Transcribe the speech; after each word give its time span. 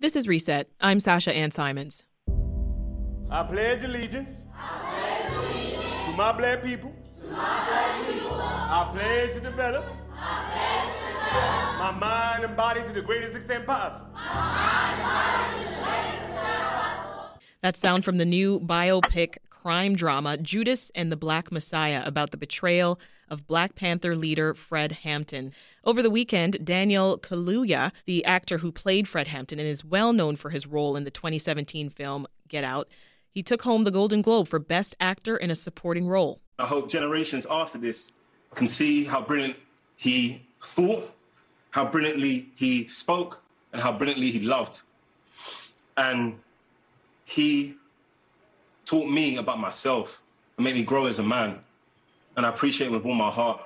This 0.00 0.16
is 0.16 0.26
Reset. 0.26 0.66
I'm 0.80 0.98
Sasha 0.98 1.30
Ann 1.30 1.50
Simons. 1.50 2.04
I 3.30 3.42
pledge 3.42 3.84
allegiance, 3.84 4.46
I 4.56 5.26
pledge 5.28 5.30
allegiance 5.36 6.06
to, 6.06 6.12
my 6.16 6.32
black 6.32 6.62
people, 6.64 6.90
to 7.16 7.26
my 7.26 7.66
black 7.66 8.06
people. 8.06 8.40
I 8.40 8.90
pledge 8.94 9.32
to 9.34 9.40
develop, 9.40 9.84
I 10.16 10.46
pledge 10.54 10.94
to 11.00 11.06
develop 11.06 11.78
my 11.78 11.90
mind 12.00 12.44
and 12.44 12.56
body 12.56 12.82
to 12.82 12.92
the 12.94 13.02
greatest 13.02 13.36
extent 13.36 13.66
possible. 13.66 14.08
That 17.60 17.76
sound 17.76 18.02
from 18.06 18.16
the 18.16 18.24
new 18.24 18.58
biopic 18.58 19.36
crime 19.62 19.94
drama 19.94 20.38
Judas 20.38 20.90
and 20.94 21.12
the 21.12 21.16
Black 21.16 21.52
Messiah 21.52 22.02
about 22.06 22.30
the 22.30 22.38
betrayal 22.38 22.98
of 23.28 23.46
Black 23.46 23.74
Panther 23.74 24.16
leader 24.16 24.54
Fred 24.54 24.92
Hampton. 24.92 25.52
Over 25.84 26.02
the 26.02 26.08
weekend, 26.08 26.64
Daniel 26.64 27.18
Kaluuya, 27.18 27.92
the 28.06 28.24
actor 28.24 28.58
who 28.58 28.72
played 28.72 29.06
Fred 29.06 29.28
Hampton 29.28 29.58
and 29.58 29.68
is 29.68 29.84
well 29.84 30.14
known 30.14 30.36
for 30.36 30.48
his 30.48 30.66
role 30.66 30.96
in 30.96 31.04
the 31.04 31.10
2017 31.10 31.90
film 31.90 32.26
Get 32.48 32.64
Out, 32.64 32.88
he 33.30 33.42
took 33.42 33.60
home 33.60 33.84
the 33.84 33.90
Golden 33.90 34.22
Globe 34.22 34.48
for 34.48 34.58
Best 34.58 34.96
Actor 34.98 35.36
in 35.36 35.50
a 35.50 35.54
Supporting 35.54 36.08
Role. 36.08 36.40
I 36.58 36.64
hope 36.64 36.88
generations 36.88 37.46
after 37.50 37.76
this 37.76 38.12
can 38.54 38.66
see 38.66 39.04
how 39.04 39.20
brilliant 39.20 39.56
he 39.96 40.40
thought, 40.62 41.14
how 41.68 41.84
brilliantly 41.84 42.48
he 42.56 42.88
spoke, 42.88 43.42
and 43.74 43.82
how 43.82 43.92
brilliantly 43.92 44.30
he 44.30 44.40
loved. 44.40 44.80
And 45.98 46.38
he 47.26 47.76
taught 48.90 49.08
me 49.08 49.36
about 49.36 49.60
myself 49.60 50.20
and 50.56 50.64
made 50.64 50.74
me 50.74 50.82
grow 50.82 51.06
as 51.06 51.20
a 51.20 51.22
man. 51.22 51.60
And 52.36 52.44
I 52.44 52.48
appreciate 52.48 52.88
him 52.88 52.94
with 52.94 53.06
all 53.06 53.14
my 53.14 53.30
heart. 53.30 53.60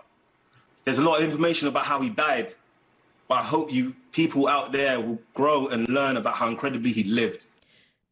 There's 0.85 0.99
a 0.99 1.03
lot 1.03 1.19
of 1.19 1.25
information 1.25 1.67
about 1.67 1.87
how 1.87 2.03
he 2.03 2.11
died, 2.11 2.53
but 3.27 3.37
I 3.37 3.43
hope 3.43 3.73
you 3.73 3.95
people 4.13 4.47
out 4.47 4.71
there 4.71 5.01
will 5.01 5.19
grow 5.33 5.69
and 5.69 5.89
learn 5.89 6.19
about 6.19 6.35
how 6.35 6.49
incredibly 6.49 6.93
he 6.93 7.05
lived. 7.05 7.47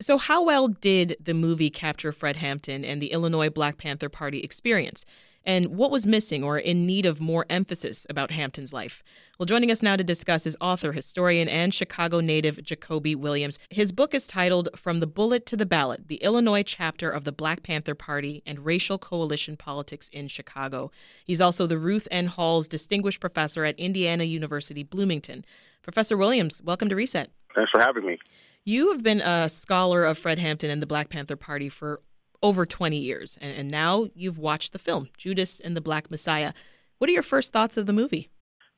So, 0.00 0.16
how 0.16 0.42
well 0.42 0.68
did 0.68 1.16
the 1.22 1.34
movie 1.34 1.68
capture 1.68 2.12
Fred 2.12 2.36
Hampton 2.36 2.82
and 2.82 3.00
the 3.00 3.12
Illinois 3.12 3.50
Black 3.50 3.76
Panther 3.76 4.08
Party 4.08 4.40
experience? 4.40 5.04
And 5.44 5.66
what 5.66 5.90
was 5.90 6.06
missing 6.06 6.44
or 6.44 6.58
in 6.58 6.86
need 6.86 7.06
of 7.06 7.20
more 7.20 7.46
emphasis 7.50 8.06
about 8.08 8.30
Hampton's 8.30 8.72
life. 8.72 9.02
Well, 9.38 9.46
joining 9.46 9.70
us 9.70 9.82
now 9.82 9.96
to 9.96 10.04
discuss 10.04 10.46
is 10.46 10.56
author, 10.60 10.92
historian, 10.92 11.48
and 11.48 11.74
Chicago 11.74 12.20
native 12.20 12.58
Jakobi 12.58 13.16
Williams. 13.16 13.58
His 13.70 13.90
book 13.90 14.14
is 14.14 14.26
titled 14.26 14.68
From 14.76 15.00
the 15.00 15.06
Bullet 15.06 15.46
to 15.46 15.56
the 15.56 15.66
Ballot 15.66 16.06
The 16.06 16.16
Illinois 16.16 16.62
Chapter 16.62 17.10
of 17.10 17.24
the 17.24 17.32
Black 17.32 17.62
Panther 17.62 17.94
Party 17.94 18.42
and 18.46 18.64
Racial 18.64 18.98
Coalition 18.98 19.56
Politics 19.56 20.08
in 20.12 20.28
Chicago. 20.28 20.92
He's 21.24 21.40
also 21.40 21.66
the 21.66 21.78
Ruth 21.78 22.06
N. 22.10 22.26
Halls 22.26 22.68
Distinguished 22.68 23.20
Professor 23.20 23.64
at 23.64 23.78
Indiana 23.78 24.24
University 24.24 24.82
Bloomington. 24.84 25.44
Professor 25.82 26.16
Williams, 26.16 26.62
welcome 26.62 26.88
to 26.88 26.94
Reset. 26.94 27.30
Thanks 27.54 27.70
for 27.70 27.80
having 27.80 28.06
me. 28.06 28.18
You 28.64 28.92
have 28.92 29.02
been 29.02 29.20
a 29.20 29.48
scholar 29.48 30.04
of 30.04 30.18
Fred 30.18 30.38
Hampton 30.38 30.70
and 30.70 30.80
the 30.80 30.86
Black 30.86 31.08
Panther 31.08 31.34
Party 31.34 31.68
for 31.68 32.00
over 32.42 32.66
20 32.66 32.96
years. 32.96 33.38
And, 33.40 33.56
and 33.56 33.70
now 33.70 34.08
you've 34.14 34.38
watched 34.38 34.72
the 34.72 34.78
film, 34.78 35.08
Judas 35.16 35.60
and 35.60 35.76
the 35.76 35.80
Black 35.80 36.10
Messiah. 36.10 36.52
What 36.98 37.08
are 37.08 37.12
your 37.12 37.22
first 37.22 37.52
thoughts 37.52 37.76
of 37.76 37.86
the 37.86 37.92
movie? 37.92 38.30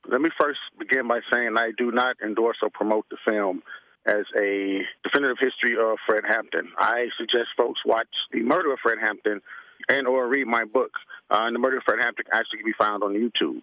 Let 0.09 0.21
me 0.21 0.29
first 0.39 0.59
begin 0.77 1.07
by 1.07 1.19
saying 1.33 1.55
I 1.57 1.71
do 1.77 1.91
not 1.91 2.15
endorse 2.23 2.57
or 2.61 2.69
promote 2.69 3.05
the 3.09 3.17
film 3.27 3.63
as 4.05 4.25
a 4.39 4.81
definitive 5.03 5.37
history 5.39 5.75
of 5.79 5.97
Fred 6.05 6.23
Hampton. 6.27 6.71
I 6.77 7.07
suggest 7.17 7.47
folks 7.57 7.81
watch 7.85 8.07
The 8.31 8.43
Murder 8.43 8.71
of 8.73 8.79
Fred 8.83 8.99
Hampton 9.01 9.41
and 9.89 10.07
or 10.07 10.27
read 10.27 10.47
my 10.47 10.63
book. 10.63 10.91
Uh, 11.29 11.49
the 11.51 11.59
Murder 11.59 11.77
of 11.77 11.83
Fred 11.83 11.99
Hampton 12.01 12.25
actually 12.31 12.59
can 12.59 12.67
be 12.67 12.73
found 12.77 13.03
on 13.03 13.13
YouTube. 13.13 13.61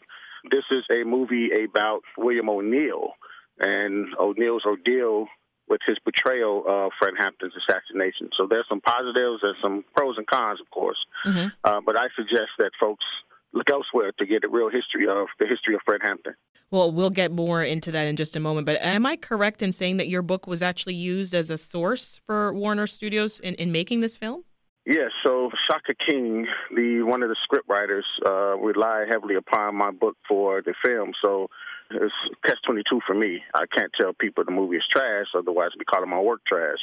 This 0.50 0.64
is 0.72 0.84
a 0.90 1.04
movie 1.04 1.50
about 1.64 2.00
William 2.18 2.48
O'Neill 2.48 3.14
and 3.60 4.08
O'Neill's 4.18 4.64
ordeal 4.64 5.28
with 5.68 5.80
his 5.86 5.98
portrayal 6.00 6.64
of 6.66 6.92
Fred 6.98 7.14
Hampton's 7.18 7.54
assassination. 7.56 8.30
So 8.36 8.46
there's 8.48 8.66
some 8.68 8.80
positives, 8.80 9.40
there's 9.42 9.56
some 9.62 9.84
pros 9.94 10.16
and 10.18 10.26
cons, 10.26 10.60
of 10.60 10.70
course. 10.70 10.98
Mm-hmm. 11.26 11.48
Uh, 11.64 11.80
but 11.84 11.96
I 11.96 12.08
suggest 12.16 12.50
that 12.58 12.72
folks 12.78 13.04
look 13.52 13.70
elsewhere 13.70 14.12
to 14.18 14.26
get 14.26 14.44
a 14.44 14.48
real 14.48 14.70
history 14.70 15.06
of 15.08 15.28
the 15.38 15.46
history 15.46 15.74
of 15.74 15.80
Fred 15.84 16.00
Hampton. 16.02 16.34
Well, 16.70 16.90
we'll 16.90 17.10
get 17.10 17.30
more 17.30 17.62
into 17.62 17.92
that 17.92 18.06
in 18.06 18.16
just 18.16 18.34
a 18.34 18.40
moment. 18.40 18.64
But 18.64 18.80
am 18.80 19.04
I 19.04 19.16
correct 19.16 19.62
in 19.62 19.72
saying 19.72 19.98
that 19.98 20.08
your 20.08 20.22
book 20.22 20.46
was 20.46 20.62
actually 20.62 20.94
used 20.94 21.34
as 21.34 21.50
a 21.50 21.58
source 21.58 22.18
for 22.26 22.54
Warner 22.54 22.86
Studios 22.86 23.40
in, 23.40 23.54
in 23.56 23.72
making 23.72 24.00
this 24.00 24.16
film? 24.16 24.44
Yes, 24.84 25.10
so 25.22 25.50
Shaka 25.68 25.94
King, 25.94 26.46
the 26.74 27.02
one 27.02 27.22
of 27.22 27.28
the 27.28 27.36
scriptwriters, 27.46 28.02
uh, 28.26 28.56
relied 28.58 29.08
heavily 29.08 29.36
upon 29.36 29.76
my 29.76 29.92
book 29.92 30.16
for 30.26 30.60
the 30.60 30.74
film. 30.84 31.12
So 31.22 31.48
it's 31.94 32.14
catch 32.46 32.58
twenty 32.64 32.82
two 32.88 33.00
for 33.06 33.14
me. 33.14 33.42
I 33.54 33.64
can't 33.74 33.92
tell 33.98 34.12
people 34.12 34.44
the 34.44 34.52
movie 34.52 34.76
is 34.76 34.84
trash, 34.90 35.26
otherwise 35.36 35.70
we 35.78 35.84
call 35.84 36.02
it 36.02 36.06
my 36.06 36.20
work 36.20 36.40
trash. 36.46 36.78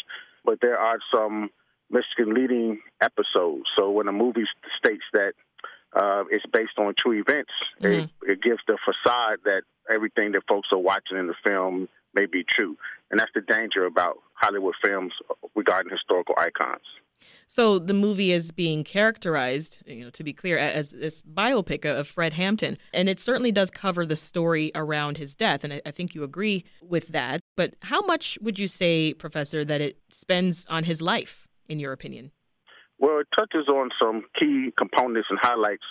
But 0.46 0.60
there 0.62 0.78
are 0.78 1.00
some 1.14 1.50
Michigan 1.90 2.34
leading 2.34 2.82
episodes. 3.02 3.64
So 3.78 3.92
when 3.92 4.08
a 4.08 4.12
movie 4.12 4.46
states 4.78 5.04
that 5.14 5.34
uh, 5.96 6.24
it's 6.30 6.46
based 6.54 6.78
on 6.78 6.94
true 6.98 7.20
events, 7.20 7.52
mm-hmm. 7.82 8.06
it, 8.06 8.10
it 8.32 8.42
gives 8.42 8.62
the 8.68 8.78
facade 8.86 9.40
that 9.46 9.64
everything 9.92 10.34
that 10.34 10.44
folks 10.48 10.70
are 10.72 10.78
watching 10.78 11.18
in 11.18 11.28
the 11.28 11.36
film 11.46 11.90
may 12.14 12.26
be 12.26 12.44
true, 12.48 12.76
and 13.12 13.20
that's 13.20 13.32
the 13.34 13.42
danger 13.42 13.86
about 13.86 14.18
Hollywood 14.34 14.76
films 14.84 15.14
regarding 15.56 15.92
historical 15.92 16.36
icons. 16.38 16.86
So 17.48 17.80
the 17.80 17.94
movie 17.94 18.32
is 18.32 18.52
being 18.52 18.84
characterized, 18.84 19.80
you 19.86 20.04
know, 20.04 20.10
to 20.12 20.24
be 20.24 20.34
clear, 20.34 20.58
as 20.58 20.92
this 20.92 21.22
biopic 21.22 21.84
of 21.84 22.08
Fred 22.08 22.34
Hampton, 22.34 22.78
and 22.94 23.10
it 23.10 23.20
certainly 23.20 23.52
does 23.52 23.72
cover 23.72 24.06
the 24.06 24.16
story 24.16 24.72
around 24.76 25.18
his 25.18 25.36
death, 25.36 25.64
and 25.64 25.82
I, 25.86 25.92
think 25.92 26.14
you 26.14 26.24
agree 26.24 26.64
with 26.82 27.08
that. 27.10 27.42
But 27.58 27.76
how 27.82 28.02
much 28.02 28.38
would 28.42 28.60
you 28.60 28.68
say, 28.68 29.14
Professor, 29.14 29.66
that 29.66 29.82
it 29.82 29.98
spends 30.12 30.66
on 30.68 30.84
his 30.84 31.02
life, 31.02 31.48
in 31.68 31.80
your 31.80 31.92
opinion? 31.92 32.32
Well, 33.00 33.20
it 33.20 33.28
touches 33.36 33.68
on 33.68 33.90
some 34.00 34.26
key 34.40 34.72
components 34.78 35.30
and 35.30 35.40
highlights 35.42 35.86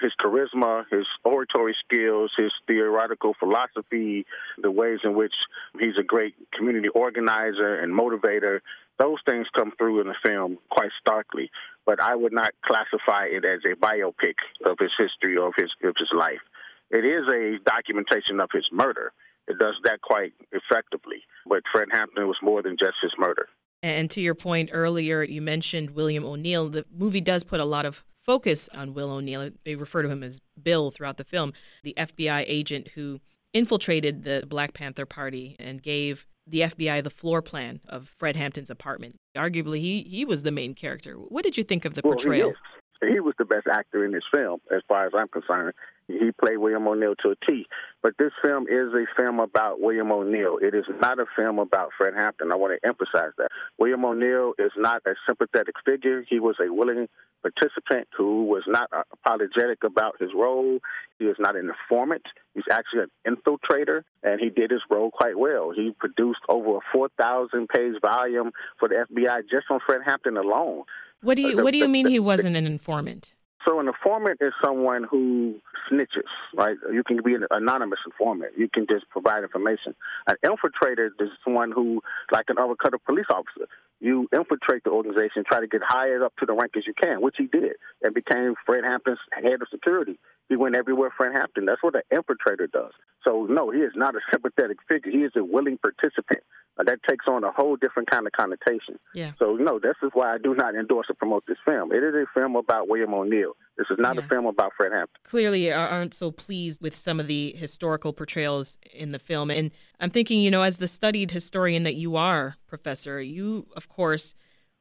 his 0.00 0.12
charisma, 0.18 0.84
his 0.90 1.06
oratory 1.24 1.76
skills, 1.84 2.32
his 2.36 2.52
theoretical 2.66 3.34
philosophy, 3.38 4.24
the 4.56 4.70
ways 4.70 5.00
in 5.04 5.14
which 5.14 5.34
he's 5.78 5.98
a 5.98 6.02
great 6.02 6.34
community 6.56 6.88
organizer 6.88 7.78
and 7.78 7.92
motivator, 7.92 8.60
those 8.98 9.18
things 9.26 9.46
come 9.56 9.72
through 9.78 10.00
in 10.00 10.08
the 10.08 10.14
film 10.24 10.58
quite 10.70 10.90
starkly, 11.00 11.50
but 11.86 12.00
I 12.00 12.14
would 12.14 12.32
not 12.32 12.52
classify 12.64 13.26
it 13.26 13.44
as 13.44 13.60
a 13.64 13.76
biopic 13.76 14.34
of 14.66 14.76
his 14.78 14.90
history 14.98 15.36
or 15.36 15.48
of 15.48 15.54
his 15.56 15.70
of 15.82 15.94
his 15.98 16.10
life. 16.16 16.42
It 16.90 17.04
is 17.04 17.28
a 17.28 17.58
documentation 17.64 18.40
of 18.40 18.50
his 18.52 18.66
murder. 18.72 19.12
It 19.46 19.58
does 19.58 19.76
that 19.84 20.02
quite 20.02 20.32
effectively. 20.52 21.22
But 21.46 21.62
Fred 21.72 21.88
Hampton 21.92 22.26
was 22.26 22.36
more 22.42 22.62
than 22.62 22.76
just 22.78 22.96
his 23.02 23.12
murder. 23.18 23.48
And 23.82 24.10
to 24.10 24.20
your 24.20 24.34
point 24.34 24.70
earlier, 24.72 25.22
you 25.22 25.40
mentioned 25.40 25.90
William 25.90 26.24
O'Neill. 26.24 26.68
The 26.68 26.84
movie 26.92 27.20
does 27.20 27.44
put 27.44 27.60
a 27.60 27.64
lot 27.64 27.86
of 27.86 28.04
focus 28.24 28.68
on 28.74 28.94
Will 28.94 29.10
O'Neill. 29.10 29.50
They 29.64 29.76
refer 29.76 30.02
to 30.02 30.08
him 30.08 30.22
as 30.22 30.40
Bill 30.60 30.90
throughout 30.90 31.16
the 31.16 31.24
film, 31.24 31.52
the 31.84 31.94
FBI 31.96 32.44
agent 32.46 32.88
who 32.88 33.20
infiltrated 33.54 34.24
the 34.24 34.44
Black 34.46 34.74
Panther 34.74 35.06
Party 35.06 35.56
and 35.58 35.82
gave 35.82 36.26
the 36.48 36.60
FBI 36.60 37.02
the 37.02 37.10
floor 37.10 37.42
plan 37.42 37.80
of 37.88 38.08
Fred 38.08 38.36
Hampton's 38.36 38.70
apartment. 38.70 39.18
Arguably, 39.36 39.78
he 39.78 40.02
he 40.02 40.24
was 40.24 40.42
the 40.42 40.52
main 40.52 40.74
character. 40.74 41.14
What 41.14 41.44
did 41.44 41.56
you 41.56 41.64
think 41.64 41.84
of 41.84 41.94
the 41.94 42.02
well, 42.04 42.14
portrayal? 42.14 42.52
he 43.00 43.20
was 43.20 43.34
the 43.38 43.44
best 43.44 43.66
actor 43.66 44.04
in 44.04 44.12
this 44.12 44.24
film, 44.32 44.60
as 44.74 44.82
far 44.88 45.06
as 45.06 45.12
I'm 45.16 45.28
concerned. 45.28 45.74
He 46.08 46.32
played 46.32 46.56
William 46.56 46.88
O'Neill 46.88 47.14
to 47.22 47.30
a 47.30 47.46
T. 47.46 47.66
But 48.02 48.14
this 48.18 48.32
film 48.42 48.64
is 48.64 48.92
a 48.94 49.04
film 49.14 49.40
about 49.40 49.80
William 49.80 50.10
O'Neill. 50.10 50.58
It 50.60 50.74
is 50.74 50.86
not 51.00 51.20
a 51.20 51.26
film 51.36 51.58
about 51.58 51.90
Fred 51.98 52.14
Hampton. 52.14 52.50
I 52.50 52.54
want 52.54 52.80
to 52.80 52.88
emphasize 52.88 53.32
that. 53.36 53.48
William 53.78 54.04
O'Neill 54.04 54.54
is 54.58 54.72
not 54.76 55.02
a 55.06 55.12
sympathetic 55.26 55.74
figure. 55.84 56.24
He 56.28 56.40
was 56.40 56.56
a 56.60 56.72
willing 56.72 57.08
participant 57.42 58.08
who 58.16 58.44
was 58.44 58.62
not 58.66 58.90
apologetic 59.12 59.84
about 59.84 60.16
his 60.18 60.30
role. 60.34 60.78
He 61.18 61.26
was 61.26 61.36
not 61.38 61.56
an 61.56 61.70
informant. 61.70 62.22
He's 62.54 62.64
actually 62.70 63.04
an 63.24 63.36
infiltrator, 63.36 64.02
and 64.22 64.40
he 64.40 64.48
did 64.48 64.70
his 64.70 64.80
role 64.90 65.10
quite 65.10 65.38
well. 65.38 65.72
He 65.76 65.92
produced 65.98 66.40
over 66.48 66.78
a 66.78 66.80
4,000 66.92 67.68
page 67.68 67.94
volume 68.00 68.52
for 68.78 68.88
the 68.88 69.06
FBI 69.12 69.42
just 69.42 69.66
on 69.70 69.80
Fred 69.84 70.00
Hampton 70.04 70.36
alone. 70.36 70.84
What 71.22 71.36
do 71.36 71.42
you 71.42 71.62
What 71.62 71.72
do 71.72 71.78
you 71.78 71.88
mean 71.88 72.06
he 72.06 72.18
wasn't 72.18 72.56
an 72.56 72.66
informant? 72.66 73.34
So 73.68 73.80
an 73.80 73.88
informant 73.88 74.38
is 74.40 74.54
someone 74.64 75.04
who 75.04 75.56
snitches, 75.92 76.30
right? 76.56 76.76
You 76.90 77.02
can 77.04 77.20
be 77.22 77.34
an 77.34 77.44
anonymous 77.50 77.98
informant. 78.06 78.52
You 78.56 78.66
can 78.72 78.86
just 78.88 79.06
provide 79.10 79.42
information. 79.42 79.94
An 80.26 80.36
infiltrator 80.42 81.08
is 81.20 81.28
someone 81.44 81.70
who, 81.70 82.00
like 82.32 82.46
an 82.48 82.56
undercover 82.56 82.96
police 82.96 83.26
officer, 83.28 83.68
you 84.00 84.26
infiltrate 84.32 84.84
the 84.84 84.90
organization, 84.90 85.44
try 85.46 85.60
to 85.60 85.66
get 85.66 85.82
higher 85.86 86.24
up 86.24 86.32
to 86.38 86.46
the 86.46 86.54
rank 86.54 86.72
as 86.78 86.86
you 86.86 86.94
can, 86.94 87.20
which 87.20 87.34
he 87.36 87.46
did, 87.46 87.72
and 88.02 88.14
became 88.14 88.54
Fred 88.64 88.84
Hampton's 88.84 89.18
head 89.32 89.60
of 89.60 89.68
security. 89.70 90.18
He 90.48 90.56
went 90.56 90.74
everywhere 90.74 91.12
Fred 91.14 91.32
Hampton. 91.34 91.66
That's 91.66 91.82
what 91.82 91.94
an 91.94 92.02
infiltrator 92.10 92.70
does. 92.72 92.92
So 93.22 93.46
no, 93.50 93.70
he 93.70 93.80
is 93.80 93.92
not 93.94 94.14
a 94.14 94.20
sympathetic 94.32 94.78
figure. 94.88 95.12
He 95.12 95.18
is 95.18 95.32
a 95.36 95.44
willing 95.44 95.76
participant. 95.76 96.40
Uh, 96.78 96.84
that 96.84 97.00
takes 97.08 97.26
on 97.26 97.42
a 97.42 97.50
whole 97.50 97.76
different 97.76 98.08
kind 98.08 98.24
of 98.26 98.32
connotation. 98.32 98.98
Yeah. 99.14 99.32
So 99.38 99.56
no, 99.56 99.78
this 99.78 99.96
is 100.02 100.10
why 100.14 100.34
I 100.34 100.38
do 100.38 100.54
not 100.54 100.74
endorse 100.76 101.06
or 101.10 101.14
promote 101.14 101.44
this 101.46 101.56
film. 101.64 101.90
It 101.92 102.04
is 102.04 102.14
a 102.14 102.24
film 102.32 102.54
about 102.56 102.88
William 102.88 103.12
O'Neill. 103.14 103.52
This 103.76 103.86
is 103.90 103.96
not 103.98 104.16
Yeah. 104.16 104.24
a 104.24 104.28
film 104.28 104.46
about 104.46 104.72
Fred 104.76 104.92
Hampton. 104.92 105.20
Clearly, 105.24 105.72
are- 105.72 105.88
aren't 105.88 106.14
so 106.14 106.30
pleased 106.30 106.80
with 106.80 106.94
some 106.94 107.18
of 107.18 107.26
the 107.26 107.52
historical 107.56 108.12
portrayals 108.12 108.78
in 108.92 109.08
the 109.10 109.18
film. 109.18 109.50
And 109.50 109.70
I'm 109.98 110.10
thinking, 110.10 110.40
you 110.40 110.50
know, 110.50 110.62
as 110.62 110.76
the 110.76 110.88
studied 110.88 111.30
historian 111.32 111.82
that 111.82 111.94
you 111.96 112.14
are, 112.16 112.54
Professor, 112.68 113.20
you 113.20 113.66
of 113.74 113.88
course 113.88 114.34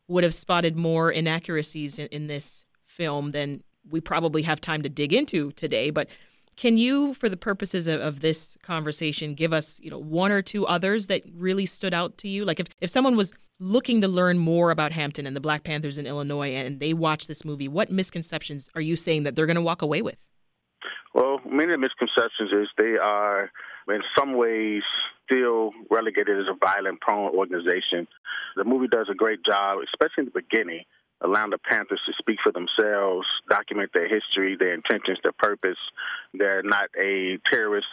would 0.07 0.23
have 0.23 0.33
spotted 0.33 0.75
more 0.75 1.11
inaccuracies 1.11 1.97
in, 1.99 2.07
in 2.07 2.27
this 2.27 2.65
film 2.85 3.31
than 3.31 3.63
we 3.89 4.01
probably 4.01 4.41
have 4.43 4.59
time 4.61 4.81
to 4.83 4.89
dig 4.89 5.13
into 5.13 5.51
today. 5.53 5.89
But 5.89 6.09
can 6.57 6.75
you, 6.75 7.13
for 7.13 7.29
the 7.29 7.37
purposes 7.37 7.87
of, 7.87 8.01
of 8.01 8.19
this 8.19 8.57
conversation, 8.63 9.35
give 9.35 9.53
us, 9.53 9.79
you 9.81 9.91
know, 9.91 9.99
one 9.99 10.31
or 10.31 10.41
two 10.41 10.65
others 10.65 11.07
that 11.07 11.21
really 11.35 11.65
stood 11.65 11.93
out 11.93 12.17
to 12.19 12.27
you? 12.27 12.43
Like 12.43 12.59
if, 12.59 12.67
if 12.81 12.89
someone 12.89 13.15
was 13.15 13.33
looking 13.59 14.01
to 14.01 14.07
learn 14.07 14.37
more 14.37 14.71
about 14.71 14.91
Hampton 14.91 15.25
and 15.25 15.35
the 15.35 15.39
Black 15.39 15.63
Panthers 15.63 15.97
in 15.97 16.05
Illinois 16.05 16.53
and 16.53 16.79
they 16.79 16.93
watch 16.93 17.27
this 17.27 17.45
movie, 17.45 17.67
what 17.67 17.91
misconceptions 17.91 18.69
are 18.75 18.81
you 18.81 18.95
saying 18.95 19.23
that 19.23 19.35
they're 19.35 19.45
going 19.45 19.55
to 19.55 19.61
walk 19.61 19.81
away 19.81 20.01
with? 20.01 20.25
Well, 21.13 21.39
many 21.45 21.73
of 21.73 21.79
the 21.79 21.87
misconceptions 21.87 22.51
is 22.51 22.67
they 22.77 22.97
are, 22.97 23.51
in 23.87 24.01
some 24.17 24.35
ways, 24.35 24.83
still 25.25 25.71
relegated 25.89 26.39
as 26.39 26.45
a 26.47 26.57
violent 26.59 27.01
prone 27.01 27.33
organization. 27.33 28.07
The 28.55 28.63
movie 28.63 28.87
does 28.87 29.07
a 29.11 29.15
great 29.15 29.39
job, 29.45 29.79
especially 29.83 30.23
in 30.23 30.25
the 30.25 30.41
beginning, 30.41 30.83
allowing 31.21 31.51
the 31.51 31.57
Panthers 31.57 32.01
to 32.05 32.13
speak 32.19 32.37
for 32.43 32.51
themselves, 32.51 33.27
document 33.49 33.91
their 33.93 34.07
history, 34.07 34.55
their 34.57 34.73
intentions, 34.73 35.19
their 35.23 35.31
purpose. 35.31 35.77
They're 36.33 36.63
not 36.63 36.89
a 36.99 37.39
terrorist 37.51 37.87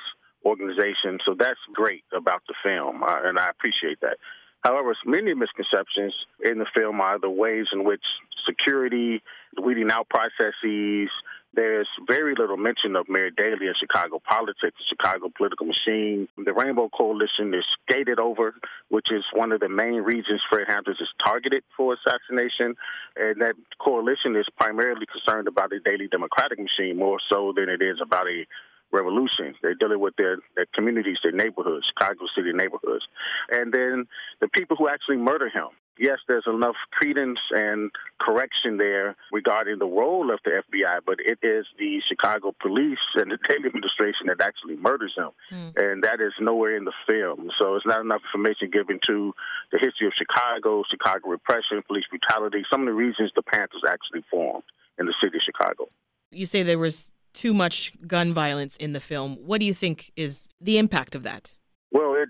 organization, 0.44 1.19
so 1.25 1.35
that's 1.38 1.61
great 1.73 2.05
about 2.15 2.43
the 2.49 2.55
film, 2.62 3.03
uh, 3.03 3.21
and 3.25 3.38
I 3.38 3.49
appreciate 3.49 4.00
that. 4.03 4.19
However, 4.62 4.94
many 5.05 5.35
misconceptions 5.35 6.15
in 6.43 6.59
the 6.59 6.67
film 6.75 7.00
are 7.00 7.19
the 7.19 7.31
ways 7.31 7.67
in 7.73 7.85
which 7.85 8.05
security, 8.47 9.23
weeding 9.62 9.91
out 9.91 10.09
processes, 10.09 11.11
there's 11.55 11.89
very 12.06 12.35
little 12.35 12.56
mention 12.56 12.97
of 12.97 13.09
Mayor 13.09 13.31
Daley 13.31 13.67
in 13.67 13.75
Chicago 13.79 14.21
politics, 14.27 14.77
the 14.79 14.85
Chicago 14.89 15.31
political 15.37 15.67
machine. 15.67 16.29
The 16.37 16.53
Rainbow 16.53 16.89
Coalition 16.89 17.55
is 17.55 17.65
skated 17.83 18.19
over, 18.19 18.55
which 18.89 19.11
is 19.11 19.25
one 19.33 19.53
of 19.53 19.61
the 19.61 19.69
main 19.69 20.03
reasons 20.03 20.41
Fred 20.51 20.67
Hampton 20.69 20.95
is 21.01 21.09
targeted 21.25 21.62
for 21.77 21.95
assassination. 21.95 22.75
And 23.17 23.41
that 23.41 23.55
coalition 23.81 24.37
is 24.37 24.47
primarily 24.59 25.06
concerned 25.06 25.49
about 25.49 25.71
the 25.71 25.81
Daley 25.85 26.09
Democratic 26.09 26.59
machine 26.59 26.97
more 26.97 27.19
so 27.31 27.53
than 27.56 27.69
it 27.69 27.83
is 27.83 27.99
about 28.03 28.27
a 28.27 28.47
revolution. 28.93 29.55
They're 29.62 29.75
dealing 29.75 30.01
with 30.01 30.15
their, 30.17 30.39
their 30.56 30.67
communities, 30.75 31.19
their 31.23 31.33
neighborhoods, 31.33 31.87
Chicago 31.87 32.27
City 32.35 32.53
neighborhoods. 32.53 33.05
And 33.51 33.73
then 33.73 34.06
the 34.41 34.49
people 34.49 34.77
who 34.77 34.89
actually 34.89 35.17
murder 35.17 35.49
him. 35.49 35.69
Yes, 35.99 36.19
there's 36.26 36.46
enough 36.46 36.75
credence 36.91 37.38
and 37.50 37.91
correction 38.20 38.79
there 38.79 39.14
regarding 39.31 39.79
the 39.79 39.87
role 39.87 40.32
of 40.32 40.41
the 40.44 40.62
FBI, 40.62 41.00
but 41.06 41.19
it 41.20 41.38
is 41.43 41.67
the 41.79 42.00
Chicago 42.06 42.55
police 42.61 42.99
and 43.14 43.31
the 43.31 43.38
Daley 43.49 43.67
administration 43.67 44.26
that 44.26 44.41
actually 44.41 44.76
murders 44.76 45.14
him. 45.17 45.31
Hmm. 45.50 45.69
And 45.76 46.05
that 46.05 46.20
is 46.20 46.32
nowhere 46.41 46.76
in 46.76 46.85
the 46.85 46.93
film. 47.06 47.50
So 47.56 47.76
it's 47.76 47.87
not 47.87 48.00
enough 48.00 48.23
information 48.26 48.70
given 48.70 48.99
to 49.06 49.32
the 49.70 49.79
history 49.79 50.06
of 50.06 50.14
Chicago, 50.14 50.82
Chicago 50.88 51.29
repression, 51.29 51.82
police 51.87 52.06
brutality, 52.11 52.64
some 52.69 52.82
of 52.82 52.87
the 52.87 52.93
reasons 52.93 53.31
the 53.37 53.43
Panthers 53.43 53.82
actually 53.88 54.25
formed 54.31 54.64
in 54.99 55.06
the 55.06 55.14
city 55.23 55.37
of 55.37 55.43
Chicago. 55.43 55.88
You 56.31 56.46
say 56.46 56.62
there 56.62 56.79
was 56.79 57.12
too 57.35 57.55
much 57.55 57.93
gun 58.06 58.32
violence 58.32 58.76
in 58.79 58.93
the 58.93 59.00
film. 59.00 59.37
What 59.37 59.61
do 59.61 59.67
you 59.67 59.75
think 59.75 60.12
is 60.17 60.49
the 60.61 60.79
impact 60.79 61.14
of 61.14 61.23
that? 61.25 61.52
Well, 61.91 62.14
it 62.14 62.29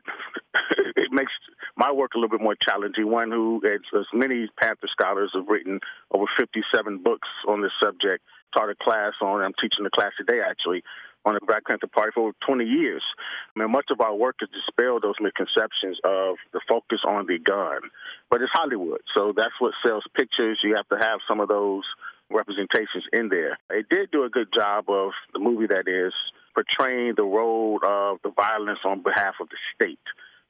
it 0.96 1.12
makes 1.12 1.32
my 1.76 1.92
work 1.92 2.12
a 2.14 2.18
little 2.18 2.30
bit 2.30 2.42
more 2.42 2.54
challenging. 2.54 3.10
One 3.10 3.30
who, 3.30 3.60
as, 3.64 3.80
as 3.98 4.06
many 4.12 4.48
Panther 4.60 4.88
scholars 4.90 5.32
have 5.34 5.48
written 5.48 5.80
over 6.10 6.26
57 6.38 6.98
books 6.98 7.28
on 7.48 7.62
this 7.62 7.72
subject, 7.82 8.22
taught 8.54 8.70
a 8.70 8.74
class 8.74 9.12
on. 9.20 9.42
I'm 9.42 9.54
teaching 9.60 9.84
a 9.84 9.90
class 9.90 10.12
today 10.16 10.40
actually 10.40 10.82
on 11.24 11.34
the 11.34 11.40
Black 11.46 11.64
Panther 11.64 11.86
Party 11.86 12.12
for 12.14 12.20
over 12.28 12.32
20 12.46 12.64
years. 12.64 13.02
I 13.56 13.60
mean, 13.60 13.72
much 13.72 13.86
of 13.90 14.00
our 14.00 14.14
work 14.14 14.36
is 14.42 14.48
dispel 14.50 15.00
those 15.00 15.14
misconceptions 15.20 15.98
of 16.04 16.36
the 16.52 16.60
focus 16.68 17.00
on 17.06 17.26
the 17.26 17.38
gun, 17.38 17.80
but 18.30 18.42
it's 18.42 18.52
Hollywood, 18.52 19.00
so 19.14 19.32
that's 19.34 19.54
what 19.58 19.72
sells 19.84 20.04
pictures. 20.14 20.60
You 20.62 20.76
have 20.76 20.88
to 20.88 20.98
have 20.98 21.20
some 21.26 21.40
of 21.40 21.48
those 21.48 21.84
representations 22.30 23.04
in 23.12 23.28
there. 23.28 23.58
It 23.70 23.88
did 23.88 24.10
do 24.10 24.24
a 24.24 24.30
good 24.30 24.48
job 24.52 24.88
of 24.88 25.12
the 25.32 25.38
movie 25.38 25.66
that 25.66 25.88
is 25.88 26.12
portraying 26.54 27.14
the 27.16 27.24
role 27.24 27.80
of 27.82 28.18
the 28.22 28.30
violence 28.30 28.80
on 28.84 29.02
behalf 29.02 29.34
of 29.40 29.48
the 29.48 29.56
state. 29.74 29.98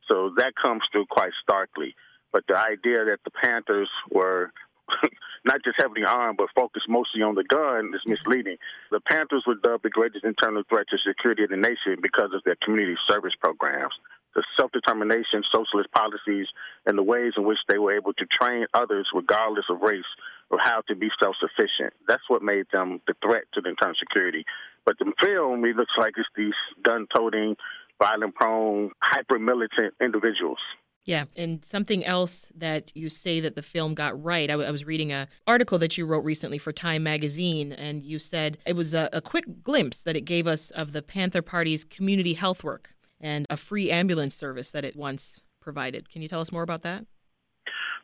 So 0.08 0.32
that 0.36 0.54
comes 0.60 0.82
through 0.92 1.06
quite 1.06 1.32
starkly. 1.42 1.94
But 2.32 2.44
the 2.48 2.58
idea 2.58 3.04
that 3.04 3.18
the 3.24 3.30
Panthers 3.30 3.90
were 4.10 4.50
not 5.44 5.62
just 5.64 5.76
heavily 5.78 6.04
armed, 6.04 6.38
but 6.38 6.48
focused 6.54 6.88
mostly 6.88 7.22
on 7.22 7.34
the 7.34 7.44
gun 7.44 7.92
is 7.94 8.02
misleading. 8.06 8.56
The 8.90 9.00
Panthers 9.00 9.44
were 9.46 9.54
dubbed 9.54 9.84
the 9.84 9.90
greatest 9.90 10.24
internal 10.24 10.62
threat 10.68 10.86
to 10.90 10.98
security 10.98 11.44
of 11.44 11.50
the 11.50 11.56
nation 11.56 11.96
because 12.02 12.30
of 12.34 12.42
their 12.44 12.56
community 12.62 12.96
service 13.08 13.34
programs, 13.40 13.94
the 14.34 14.42
self 14.56 14.72
determination, 14.72 15.42
socialist 15.50 15.90
policies, 15.92 16.48
and 16.86 16.98
the 16.98 17.02
ways 17.02 17.32
in 17.36 17.44
which 17.44 17.58
they 17.68 17.78
were 17.78 17.94
able 17.94 18.12
to 18.14 18.26
train 18.26 18.66
others, 18.74 19.08
regardless 19.14 19.66
of 19.70 19.80
race, 19.80 20.04
or 20.50 20.58
how 20.58 20.82
to 20.88 20.94
be 20.94 21.08
self 21.20 21.36
sufficient. 21.40 21.92
That's 22.08 22.28
what 22.28 22.42
made 22.42 22.66
them 22.72 23.00
the 23.06 23.14
threat 23.22 23.44
to 23.54 23.60
the 23.60 23.70
internal 23.70 23.94
security. 23.94 24.44
But 24.84 24.98
the 24.98 25.12
film, 25.18 25.64
it 25.64 25.76
looks 25.76 25.94
like 25.96 26.14
it's 26.16 26.28
these 26.36 26.54
gun 26.82 27.06
toting, 27.14 27.56
violent 28.04 28.34
prone, 28.34 28.90
hyper 29.00 29.38
militant 29.38 29.94
individuals. 30.00 30.58
Yeah, 31.06 31.24
and 31.36 31.62
something 31.64 32.04
else 32.04 32.48
that 32.56 32.90
you 32.94 33.10
say 33.10 33.40
that 33.40 33.56
the 33.56 33.62
film 33.62 33.94
got 33.94 34.22
right. 34.22 34.48
I, 34.48 34.54
w- 34.54 34.66
I 34.66 34.70
was 34.70 34.86
reading 34.86 35.12
a 35.12 35.28
article 35.46 35.78
that 35.78 35.98
you 35.98 36.06
wrote 36.06 36.24
recently 36.24 36.56
for 36.56 36.72
Time 36.72 37.02
Magazine, 37.02 37.72
and 37.72 38.02
you 38.02 38.18
said 38.18 38.56
it 38.64 38.74
was 38.74 38.94
a, 38.94 39.10
a 39.12 39.20
quick 39.20 39.62
glimpse 39.62 40.02
that 40.04 40.16
it 40.16 40.22
gave 40.22 40.46
us 40.46 40.70
of 40.70 40.92
the 40.92 41.02
Panther 41.02 41.42
Party's 41.42 41.84
community 41.84 42.32
health 42.32 42.64
work 42.64 42.94
and 43.20 43.46
a 43.50 43.56
free 43.58 43.90
ambulance 43.90 44.34
service 44.34 44.72
that 44.72 44.84
it 44.84 44.96
once 44.96 45.42
provided. 45.60 46.08
Can 46.10 46.22
you 46.22 46.28
tell 46.28 46.40
us 46.40 46.50
more 46.50 46.62
about 46.62 46.82
that? 46.82 47.04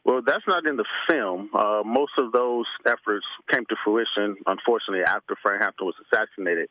Well, 0.05 0.21
that's 0.27 0.45
not 0.47 0.67
in 0.67 0.77
the 0.77 0.87
film. 1.09 1.51
Uh, 1.55 1.83
most 1.85 2.13
of 2.19 2.33
those 2.33 2.67
efforts 2.87 3.27
came 3.51 3.65
to 3.69 3.77
fruition, 3.85 4.37
unfortunately, 4.47 5.05
after 5.07 5.37
Frank 5.43 5.63
Hampton 5.63 5.87
was 5.87 5.95
assassinated. 6.05 6.69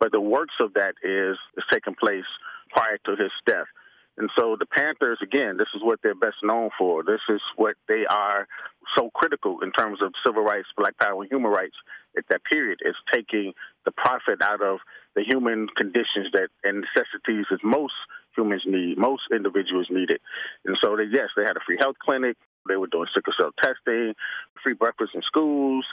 But 0.00 0.10
the 0.10 0.20
works 0.20 0.54
of 0.60 0.74
that 0.74 0.94
is 1.02 1.36
is 1.56 1.64
taking 1.72 1.94
place 1.94 2.24
prior 2.72 2.98
to 3.04 3.12
his 3.12 3.32
death. 3.46 3.66
And 4.18 4.28
so 4.38 4.56
the 4.58 4.66
Panthers, 4.66 5.18
again, 5.22 5.56
this 5.56 5.68
is 5.74 5.82
what 5.82 6.00
they're 6.02 6.14
best 6.14 6.36
known 6.42 6.68
for. 6.78 7.02
This 7.02 7.20
is 7.30 7.40
what 7.56 7.76
they 7.88 8.04
are 8.08 8.46
so 8.96 9.10
critical 9.14 9.60
in 9.62 9.72
terms 9.72 10.00
of 10.02 10.12
civil 10.24 10.42
rights, 10.42 10.68
black 10.76 10.98
power, 10.98 11.22
and 11.22 11.32
human 11.32 11.50
rights 11.50 11.76
at 12.16 12.24
that 12.28 12.44
period 12.44 12.80
is 12.84 12.94
taking 13.12 13.54
the 13.86 13.90
profit 13.90 14.42
out 14.42 14.62
of 14.62 14.80
the 15.16 15.22
human 15.22 15.66
conditions 15.76 16.28
that 16.34 16.48
and 16.62 16.84
necessities 16.84 17.46
that 17.50 17.64
most 17.64 17.94
humans 18.36 18.62
need, 18.66 18.98
most 18.98 19.22
individuals 19.32 19.86
need 19.90 20.10
it. 20.10 20.20
And 20.66 20.76
so, 20.82 20.96
they, 20.96 21.04
yes, 21.10 21.28
they 21.36 21.42
had 21.42 21.56
a 21.56 21.64
free 21.66 21.78
health 21.80 21.96
clinic. 22.04 22.36
They 22.68 22.76
were 22.76 22.86
doing 22.86 23.08
sickle 23.14 23.32
cell 23.38 23.50
testing, 23.62 24.14
free 24.62 24.74
breakfast 24.74 25.12
in 25.14 25.22
schools, 25.22 25.84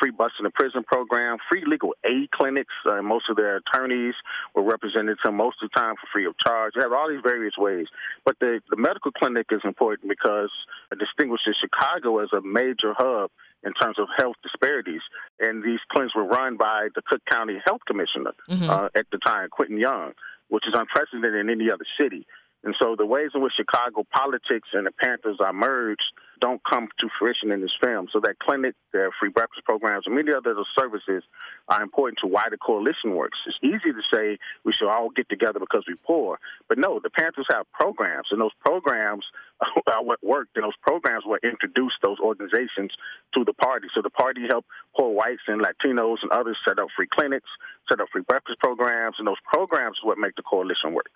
free 0.00 0.10
bus 0.10 0.32
in 0.38 0.44
the 0.44 0.50
prison 0.50 0.82
program, 0.84 1.38
free 1.48 1.64
legal 1.66 1.94
aid 2.04 2.30
clinics. 2.30 2.74
Uh, 2.84 3.02
most 3.02 3.30
of 3.30 3.36
their 3.36 3.56
attorneys 3.56 4.14
were 4.54 4.62
represented 4.62 5.18
some 5.24 5.36
most 5.36 5.56
of 5.62 5.70
the 5.70 5.78
time 5.78 5.94
for 5.94 6.06
free 6.12 6.26
of 6.26 6.34
charge. 6.38 6.74
They 6.74 6.82
have 6.82 6.92
all 6.92 7.08
these 7.08 7.22
various 7.22 7.54
ways. 7.56 7.86
But 8.24 8.38
the, 8.40 8.60
the 8.70 8.76
medical 8.76 9.12
clinic 9.12 9.46
is 9.50 9.60
important 9.64 10.08
because 10.08 10.50
it 10.90 10.98
distinguishes 10.98 11.56
Chicago 11.60 12.18
as 12.18 12.28
a 12.32 12.40
major 12.40 12.94
hub 12.96 13.30
in 13.62 13.72
terms 13.74 13.98
of 13.98 14.08
health 14.16 14.36
disparities. 14.42 15.02
And 15.40 15.62
these 15.62 15.80
clinics 15.90 16.14
were 16.14 16.24
run 16.24 16.56
by 16.56 16.88
the 16.94 17.02
Cook 17.02 17.22
County 17.30 17.60
Health 17.64 17.82
Commissioner 17.86 18.32
mm-hmm. 18.48 18.68
uh, 18.68 18.88
at 18.94 19.06
the 19.10 19.18
time, 19.18 19.48
Quentin 19.50 19.78
Young, 19.78 20.12
which 20.48 20.66
is 20.66 20.74
unprecedented 20.74 21.34
in 21.34 21.50
any 21.50 21.70
other 21.70 21.86
city. 22.00 22.26
And 22.64 22.74
so 22.80 22.96
the 22.96 23.06
ways 23.06 23.30
in 23.34 23.42
which 23.42 23.52
Chicago 23.54 24.04
politics 24.12 24.68
and 24.72 24.86
the 24.86 24.92
Panthers 24.92 25.38
are 25.40 25.52
merged 25.52 26.12
don't 26.40 26.60
come 26.68 26.88
to 26.98 27.08
fruition 27.18 27.50
in 27.50 27.60
this 27.60 27.72
film. 27.80 28.08
So 28.12 28.20
that 28.20 28.38
clinic, 28.38 28.74
their 28.92 29.10
free 29.18 29.30
breakfast 29.30 29.64
programs, 29.64 30.04
and 30.06 30.14
many 30.14 30.32
other 30.32 30.54
services 30.78 31.22
are 31.68 31.82
important 31.82 32.18
to 32.20 32.26
why 32.26 32.48
the 32.50 32.58
coalition 32.58 33.14
works. 33.14 33.38
It's 33.46 33.56
easy 33.62 33.92
to 33.92 34.02
say 34.12 34.38
we 34.64 34.72
should 34.72 34.88
all 34.88 35.10
get 35.10 35.28
together 35.28 35.60
because 35.60 35.84
we're 35.88 35.96
poor, 36.04 36.38
but 36.68 36.78
no, 36.78 37.00
the 37.02 37.10
Panthers 37.10 37.46
have 37.50 37.70
programs, 37.72 38.28
and 38.30 38.40
those 38.40 38.54
programs 38.60 39.24
are 39.86 40.04
what 40.04 40.22
worked, 40.22 40.56
and 40.56 40.64
those 40.64 40.76
programs 40.82 41.24
were 41.24 41.40
introduced 41.42 41.96
those 42.02 42.18
organizations 42.18 42.92
to 43.34 43.44
the 43.44 43.54
party. 43.54 43.88
So 43.94 44.02
the 44.02 44.10
party 44.10 44.42
helped 44.48 44.68
poor 44.96 45.14
whites 45.14 45.42
and 45.46 45.62
Latinos 45.62 46.18
and 46.22 46.30
others 46.32 46.58
set 46.66 46.78
up 46.78 46.88
free 46.96 47.08
clinics, 47.10 47.48
set 47.88 48.00
up 48.00 48.08
free 48.12 48.22
breakfast 48.22 48.58
programs, 48.58 49.16
and 49.18 49.26
those 49.26 49.40
programs 49.46 49.98
are 50.02 50.08
what 50.08 50.18
make 50.18 50.34
the 50.36 50.42
coalition 50.42 50.92
work. 50.92 51.10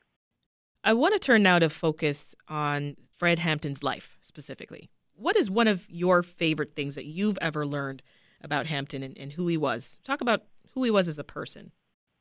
I 0.83 0.95
want 0.95 1.13
to 1.13 1.19
turn 1.19 1.43
now 1.43 1.59
to 1.59 1.69
focus 1.69 2.35
on 2.49 2.97
Fred 3.19 3.39
Hampton's 3.39 3.83
life 3.83 4.17
specifically. 4.23 4.91
What 5.15 5.37
is 5.37 5.51
one 5.51 5.69
of 5.69 5.87
your 5.91 6.23
favorite 6.23 6.75
things 6.75 6.95
that 6.95 7.05
you've 7.05 7.39
ever 7.43 7.67
learned 7.67 8.03
about 8.41 8.67
Hampton 8.67 9.03
and, 9.03 9.17
and 9.19 9.33
who 9.33 9.47
he 9.47 9.59
was? 9.59 9.99
Talk 10.05 10.23
about 10.23 10.45
who 10.73 10.83
he 10.83 10.91
was 10.91 11.07
as 11.07 11.19
a 11.19 11.25
person. 11.25 11.73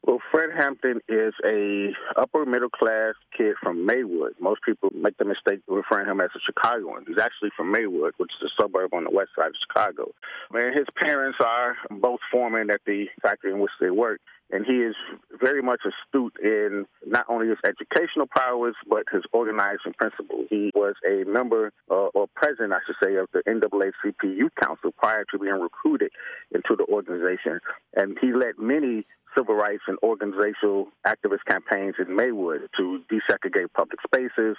Well, 0.09 0.17
Fred 0.31 0.49
Hampton 0.57 1.01
is 1.07 1.35
a 1.45 1.93
upper 2.19 2.43
middle 2.43 2.71
class 2.71 3.13
kid 3.37 3.53
from 3.61 3.85
Maywood. 3.85 4.33
Most 4.41 4.61
people 4.65 4.89
make 4.91 5.15
the 5.17 5.23
mistake 5.23 5.61
of 5.69 5.75
referring 5.75 6.09
him 6.09 6.19
as 6.19 6.31
a 6.35 6.39
Chicagoan. 6.39 7.05
He's 7.07 7.19
actually 7.19 7.51
from 7.55 7.71
Maywood, 7.71 8.15
which 8.17 8.31
is 8.41 8.49
a 8.49 8.59
suburb 8.59 8.91
on 8.95 9.03
the 9.03 9.11
west 9.11 9.29
side 9.37 9.49
of 9.49 9.55
Chicago. 9.67 10.11
And 10.51 10.75
his 10.75 10.87
parents 10.99 11.37
are 11.39 11.75
both 11.91 12.21
foremen 12.31 12.71
at 12.71 12.81
the 12.87 13.05
factory 13.21 13.51
in 13.51 13.59
which 13.59 13.69
they 13.79 13.91
work 13.91 14.19
and 14.51 14.65
he 14.65 14.81
is 14.81 14.95
very 15.39 15.61
much 15.61 15.81
astute 15.85 16.33
in 16.41 16.85
not 17.05 17.25
only 17.29 17.47
his 17.47 17.57
educational 17.63 18.25
prowess 18.27 18.75
but 18.89 19.03
his 19.11 19.23
organizing 19.31 19.93
principle. 19.97 20.45
He 20.49 20.71
was 20.73 20.95
a 21.07 21.23
member 21.25 21.71
uh, 21.89 22.09
or 22.13 22.27
president, 22.35 22.73
I 22.73 22.79
should 22.85 22.95
say, 23.03 23.15
of 23.15 23.27
the 23.33 23.43
NAACP 23.47 24.23
Youth 24.23 24.53
Council 24.61 24.91
prior 24.97 25.25
to 25.31 25.39
being 25.39 25.59
recruited 25.59 26.11
into 26.51 26.75
the 26.75 26.85
organization, 26.91 27.59
and 27.95 28.17
he 28.19 28.33
led 28.33 28.57
many 28.57 29.05
civil 29.38 29.55
rights 29.55 29.83
and 29.88 29.98
organizational 30.03 30.88
activist 31.05 31.45
campaigns 31.48 31.95
in 32.00 32.15
Maywood 32.15 32.69
to 32.77 33.01
desegregate 33.12 33.71
public 33.75 34.00
spaces, 34.01 34.57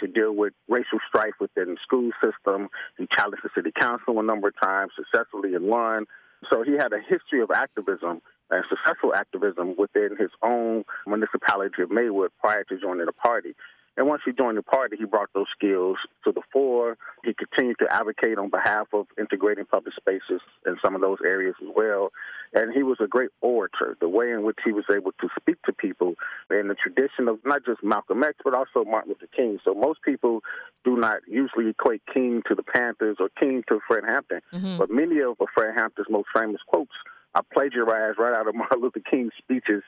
to 0.00 0.06
deal 0.06 0.32
with 0.34 0.52
racial 0.68 0.98
strife 1.08 1.34
within 1.40 1.74
the 1.74 1.76
school 1.82 2.10
system. 2.22 2.68
He 2.98 3.06
challenged 3.12 3.44
the 3.44 3.50
city 3.54 3.72
council 3.78 4.18
a 4.18 4.22
number 4.22 4.48
of 4.48 4.54
times 4.62 4.92
successfully 4.96 5.54
and 5.54 5.66
won. 5.66 6.06
So 6.50 6.62
he 6.62 6.72
had 6.72 6.92
a 6.92 6.98
history 6.98 7.40
of 7.42 7.50
activism 7.54 8.20
and 8.50 8.64
successful 8.68 9.14
activism 9.14 9.74
within 9.78 10.16
his 10.18 10.30
own 10.42 10.84
municipality 11.06 11.82
of 11.82 11.90
Maywood 11.90 12.30
prior 12.40 12.64
to 12.64 12.80
joining 12.80 13.06
the 13.06 13.12
party. 13.12 13.54
And 13.96 14.06
once 14.06 14.22
he 14.24 14.32
joined 14.32 14.56
the 14.56 14.62
party, 14.62 14.96
he 14.96 15.04
brought 15.04 15.28
those 15.34 15.48
skills 15.54 15.98
to 16.24 16.32
the 16.32 16.40
fore. 16.52 16.96
He 17.24 17.34
continued 17.34 17.76
to 17.80 17.92
advocate 17.92 18.38
on 18.38 18.48
behalf 18.48 18.88
of 18.94 19.06
integrating 19.18 19.66
public 19.66 19.94
spaces 19.94 20.40
in 20.66 20.76
some 20.82 20.94
of 20.94 21.02
those 21.02 21.18
areas 21.24 21.54
as 21.60 21.68
well. 21.76 22.10
And 22.54 22.72
he 22.72 22.82
was 22.82 22.98
a 23.00 23.06
great 23.06 23.30
orator, 23.42 23.96
the 24.00 24.08
way 24.08 24.30
in 24.30 24.44
which 24.44 24.58
he 24.64 24.72
was 24.72 24.84
able 24.90 25.12
to 25.20 25.28
speak 25.38 25.56
to 25.64 25.72
people 25.72 26.14
in 26.50 26.68
the 26.68 26.74
tradition 26.74 27.28
of 27.28 27.38
not 27.44 27.64
just 27.64 27.82
Malcolm 27.82 28.22
X, 28.22 28.38
but 28.44 28.54
also 28.54 28.84
Martin 28.84 29.10
Luther 29.10 29.30
King. 29.34 29.58
So 29.64 29.74
most 29.74 30.00
people 30.02 30.40
do 30.84 30.96
not 30.96 31.18
usually 31.26 31.68
equate 31.68 32.02
King 32.12 32.42
to 32.48 32.54
the 32.54 32.62
Panthers 32.62 33.18
or 33.20 33.28
King 33.38 33.62
to 33.68 33.80
Fred 33.86 34.04
Hampton. 34.04 34.40
Mm-hmm. 34.52 34.78
But 34.78 34.90
many 34.90 35.20
of 35.20 35.36
Fred 35.54 35.74
Hampton's 35.76 36.08
most 36.10 36.28
famous 36.34 36.60
quotes 36.66 36.92
are 37.34 37.44
plagiarized 37.52 38.18
right 38.18 38.34
out 38.34 38.48
of 38.48 38.54
Martin 38.56 38.80
Luther 38.80 39.00
King's 39.00 39.32
speeches 39.38 39.82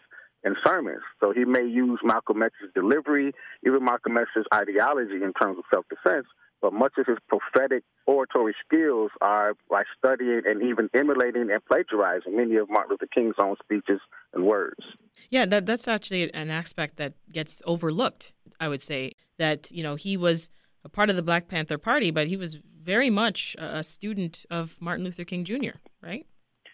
and 0.44 0.56
sermons. 0.64 1.02
So 1.20 1.32
he 1.32 1.44
may 1.44 1.64
use 1.64 2.00
Malcolm 2.04 2.42
X's 2.42 2.70
delivery, 2.74 3.32
even 3.66 3.84
Malcolm 3.84 4.16
X's 4.16 4.46
ideology 4.52 5.22
in 5.22 5.32
terms 5.32 5.58
of 5.58 5.64
self 5.72 5.86
defense, 5.88 6.26
but 6.60 6.72
much 6.72 6.92
of 6.98 7.06
his 7.06 7.18
prophetic 7.28 7.82
oratory 8.06 8.54
skills 8.66 9.10
are 9.20 9.54
by 9.68 9.82
studying 9.98 10.42
and 10.46 10.62
even 10.62 10.88
emulating 10.94 11.50
and 11.50 11.64
plagiarizing 11.66 12.36
many 12.36 12.56
of 12.56 12.70
Martin 12.70 12.92
Luther 12.92 13.08
King's 13.12 13.36
own 13.38 13.56
speeches 13.62 14.00
and 14.32 14.44
words. 14.44 14.84
Yeah, 15.30 15.46
that, 15.46 15.66
that's 15.66 15.88
actually 15.88 16.32
an 16.32 16.50
aspect 16.50 16.96
that 16.96 17.14
gets 17.32 17.62
overlooked, 17.66 18.32
I 18.60 18.68
would 18.68 18.82
say. 18.82 19.12
That, 19.36 19.70
you 19.72 19.82
know, 19.82 19.96
he 19.96 20.16
was 20.16 20.48
a 20.84 20.88
part 20.88 21.10
of 21.10 21.16
the 21.16 21.22
Black 21.22 21.48
Panther 21.48 21.76
Party, 21.76 22.10
but 22.10 22.28
he 22.28 22.36
was 22.36 22.56
very 22.82 23.10
much 23.10 23.56
a 23.58 23.82
student 23.82 24.46
of 24.50 24.76
Martin 24.80 25.04
Luther 25.04 25.24
King 25.24 25.44
Jr., 25.44 25.78
right? 26.02 26.26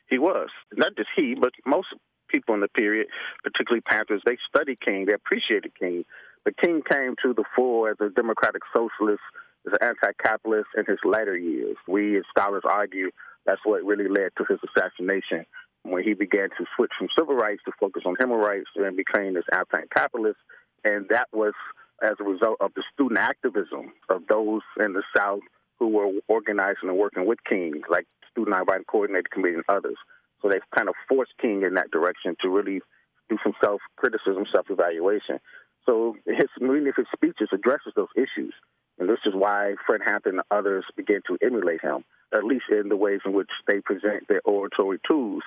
He 0.08 0.18
was. 0.18 0.48
Not 0.74 0.96
just 0.96 1.08
he, 1.16 1.34
but 1.40 1.52
most 1.64 1.88
people 2.30 2.54
in 2.54 2.60
the 2.60 2.68
period, 2.68 3.08
particularly 3.42 3.80
Panthers, 3.82 4.22
they 4.24 4.38
studied 4.48 4.80
King, 4.80 5.06
they 5.06 5.14
appreciated 5.14 5.72
King. 5.78 6.04
But 6.44 6.56
King 6.56 6.82
came 6.88 7.16
to 7.22 7.34
the 7.34 7.44
fore 7.54 7.90
as 7.90 7.96
a 8.00 8.08
democratic 8.08 8.62
socialist, 8.72 9.20
as 9.66 9.74
an 9.74 9.88
anti-capitalist 9.88 10.68
in 10.76 10.84
his 10.86 10.98
later 11.04 11.36
years. 11.36 11.76
We 11.86 12.16
as 12.16 12.24
scholars 12.30 12.62
argue 12.64 13.10
that's 13.44 13.60
what 13.64 13.84
really 13.84 14.08
led 14.08 14.30
to 14.38 14.44
his 14.48 14.58
assassination 14.64 15.44
when 15.82 16.02
he 16.02 16.14
began 16.14 16.50
to 16.50 16.64
switch 16.76 16.92
from 16.98 17.08
civil 17.18 17.34
rights 17.34 17.62
to 17.64 17.72
focus 17.78 18.02
on 18.06 18.16
human 18.18 18.38
rights 18.38 18.68
and 18.76 18.96
became 18.96 19.34
this 19.34 19.44
anti-capitalist. 19.52 20.38
And 20.84 21.08
that 21.08 21.28
was 21.32 21.54
as 22.02 22.14
a 22.20 22.24
result 22.24 22.56
of 22.60 22.72
the 22.74 22.82
student 22.94 23.18
activism 23.18 23.92
of 24.08 24.22
those 24.28 24.62
in 24.82 24.94
the 24.94 25.02
South 25.16 25.40
who 25.78 25.88
were 25.88 26.10
organizing 26.28 26.88
and 26.88 26.96
working 26.96 27.26
with 27.26 27.38
King, 27.48 27.82
like 27.90 28.06
Student 28.30 28.56
Nonviolent 28.56 28.86
Coordinating 28.86 29.30
Committee 29.32 29.54
and 29.54 29.64
others. 29.68 29.96
So 30.42 30.48
they've 30.48 30.60
kind 30.74 30.88
of 30.88 30.94
forced 31.08 31.32
King 31.40 31.62
in 31.62 31.74
that 31.74 31.90
direction 31.90 32.36
to 32.42 32.48
really 32.48 32.80
do 33.28 33.38
some 33.42 33.54
self 33.62 33.80
criticism, 33.96 34.44
self 34.52 34.66
evaluation. 34.70 35.38
So 35.86 36.16
his 36.26 36.48
many 36.60 36.88
of 36.88 36.96
his 36.96 37.06
speeches 37.14 37.48
addresses 37.52 37.92
those 37.96 38.12
issues. 38.16 38.54
And 38.98 39.08
this 39.08 39.20
is 39.24 39.32
why 39.34 39.74
Fred 39.86 40.02
Hampton 40.04 40.34
and 40.34 40.42
others 40.50 40.84
began 40.94 41.22
to 41.26 41.38
emulate 41.42 41.80
him, 41.80 42.04
at 42.34 42.44
least 42.44 42.64
in 42.70 42.90
the 42.90 42.96
ways 42.96 43.20
in 43.24 43.32
which 43.32 43.48
they 43.66 43.80
present 43.80 44.28
their 44.28 44.42
oratory 44.44 45.00
tools. 45.08 45.42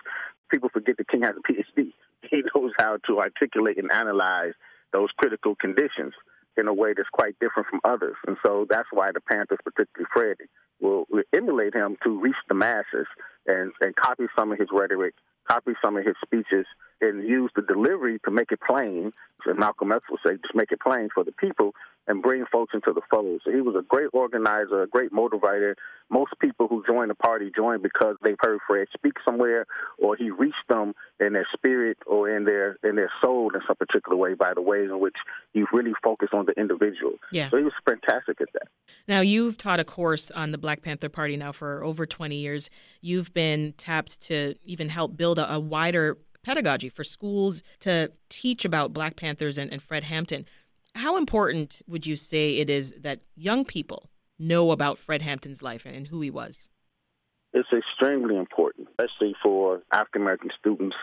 People 0.49 0.69
forget 0.69 0.97
that 0.97 1.07
King 1.07 1.21
has 1.21 1.35
a 1.37 1.51
PhD. 1.51 1.93
He 2.31 2.41
knows 2.55 2.71
how 2.79 2.97
to 3.07 3.19
articulate 3.19 3.77
and 3.77 3.91
analyze 3.91 4.53
those 4.93 5.09
critical 5.17 5.55
conditions 5.55 6.13
in 6.55 6.69
a 6.69 6.73
way 6.73 6.93
that's 6.95 7.09
quite 7.09 7.37
different 7.39 7.67
from 7.67 7.81
others. 7.83 8.15
And 8.25 8.37
so 8.45 8.65
that's 8.69 8.87
why 8.91 9.11
the 9.11 9.19
Panthers, 9.19 9.59
particularly 9.61 10.07
Fred, 10.13 10.37
will, 10.79 11.05
will 11.11 11.23
emulate 11.33 11.73
him 11.73 11.97
to 12.03 12.21
reach 12.21 12.37
the 12.47 12.55
masses 12.55 13.07
and, 13.47 13.71
and 13.81 13.95
copy 13.95 14.25
some 14.37 14.51
of 14.51 14.59
his 14.59 14.69
rhetoric, 14.71 15.13
copy 15.47 15.71
some 15.83 15.97
of 15.97 16.05
his 16.05 16.15
speeches, 16.23 16.65
and 17.01 17.27
use 17.27 17.51
the 17.55 17.61
delivery 17.61 18.19
to 18.25 18.31
make 18.31 18.51
it 18.51 18.59
plain. 18.65 19.11
And 19.45 19.59
Malcolm 19.59 19.91
X 19.91 20.03
would 20.09 20.21
say, 20.25 20.37
just 20.41 20.55
make 20.55 20.71
it 20.71 20.79
plain 20.79 21.09
for 21.13 21.23
the 21.23 21.33
people 21.33 21.73
and 22.07 22.21
bring 22.21 22.45
folks 22.51 22.73
into 22.73 22.91
the 22.93 23.01
fold. 23.09 23.41
So 23.43 23.51
he 23.51 23.61
was 23.61 23.75
a 23.75 23.81
great 23.81 24.09
organizer, 24.13 24.83
a 24.83 24.87
great 24.87 25.11
motivator. 25.11 25.75
Most 26.09 26.33
people 26.39 26.67
who 26.67 26.83
join 26.85 27.07
the 27.07 27.15
party 27.15 27.51
join 27.55 27.81
because 27.81 28.15
they've 28.23 28.37
heard 28.39 28.59
Fred 28.67 28.87
speak 28.93 29.13
somewhere, 29.23 29.65
or 29.97 30.15
he 30.15 30.29
reached 30.29 30.67
them 30.67 30.93
in 31.19 31.33
their 31.33 31.47
spirit 31.53 31.97
or 32.05 32.29
in 32.29 32.43
their 32.43 32.77
in 32.83 32.95
their 32.95 33.11
soul 33.21 33.51
in 33.53 33.61
some 33.65 33.75
particular 33.77 34.17
way 34.17 34.33
by 34.33 34.53
the 34.53 34.61
ways 34.61 34.89
in 34.89 34.99
which 34.99 35.15
he 35.53 35.63
really 35.71 35.93
focused 36.03 36.33
on 36.33 36.45
the 36.45 36.53
individual. 36.59 37.13
Yeah. 37.31 37.49
So 37.49 37.57
he 37.57 37.63
was 37.63 37.73
fantastic 37.85 38.41
at 38.41 38.49
that. 38.53 38.67
Now 39.07 39.19
you've 39.21 39.57
taught 39.57 39.79
a 39.79 39.83
course 39.83 40.31
on 40.31 40.51
the 40.51 40.57
Black 40.57 40.81
Panther 40.81 41.09
Party 41.09 41.35
now 41.35 41.51
for 41.51 41.83
over 41.83 42.05
20 42.05 42.35
years. 42.35 42.69
You've 43.01 43.33
been 43.33 43.73
tapped 43.73 44.21
to 44.23 44.55
even 44.63 44.89
help 44.89 45.17
build 45.17 45.39
a, 45.39 45.53
a 45.53 45.59
wider 45.59 46.17
pedagogy 46.43 46.89
for 46.89 47.03
schools 47.03 47.63
to 47.81 48.11
teach 48.29 48.65
about 48.65 48.93
Black 48.93 49.15
Panthers 49.15 49.57
and, 49.57 49.71
and 49.71 49.81
Fred 49.81 50.03
Hampton. 50.03 50.45
How 50.95 51.17
important 51.17 51.81
would 51.87 52.05
you 52.05 52.15
say 52.15 52.57
it 52.57 52.69
is 52.69 52.93
that 52.99 53.21
young 53.35 53.65
people 53.65 54.09
know 54.39 54.71
about 54.71 54.97
Fred 54.97 55.21
Hampton's 55.21 55.61
life 55.61 55.85
and 55.85 56.07
who 56.07 56.21
he 56.21 56.29
was? 56.29 56.69
It's 57.53 57.69
extremely 57.71 58.35
important, 58.35 58.87
especially 58.89 59.35
for 59.43 59.83
African 59.93 60.21
American 60.23 60.49
students, 60.57 60.95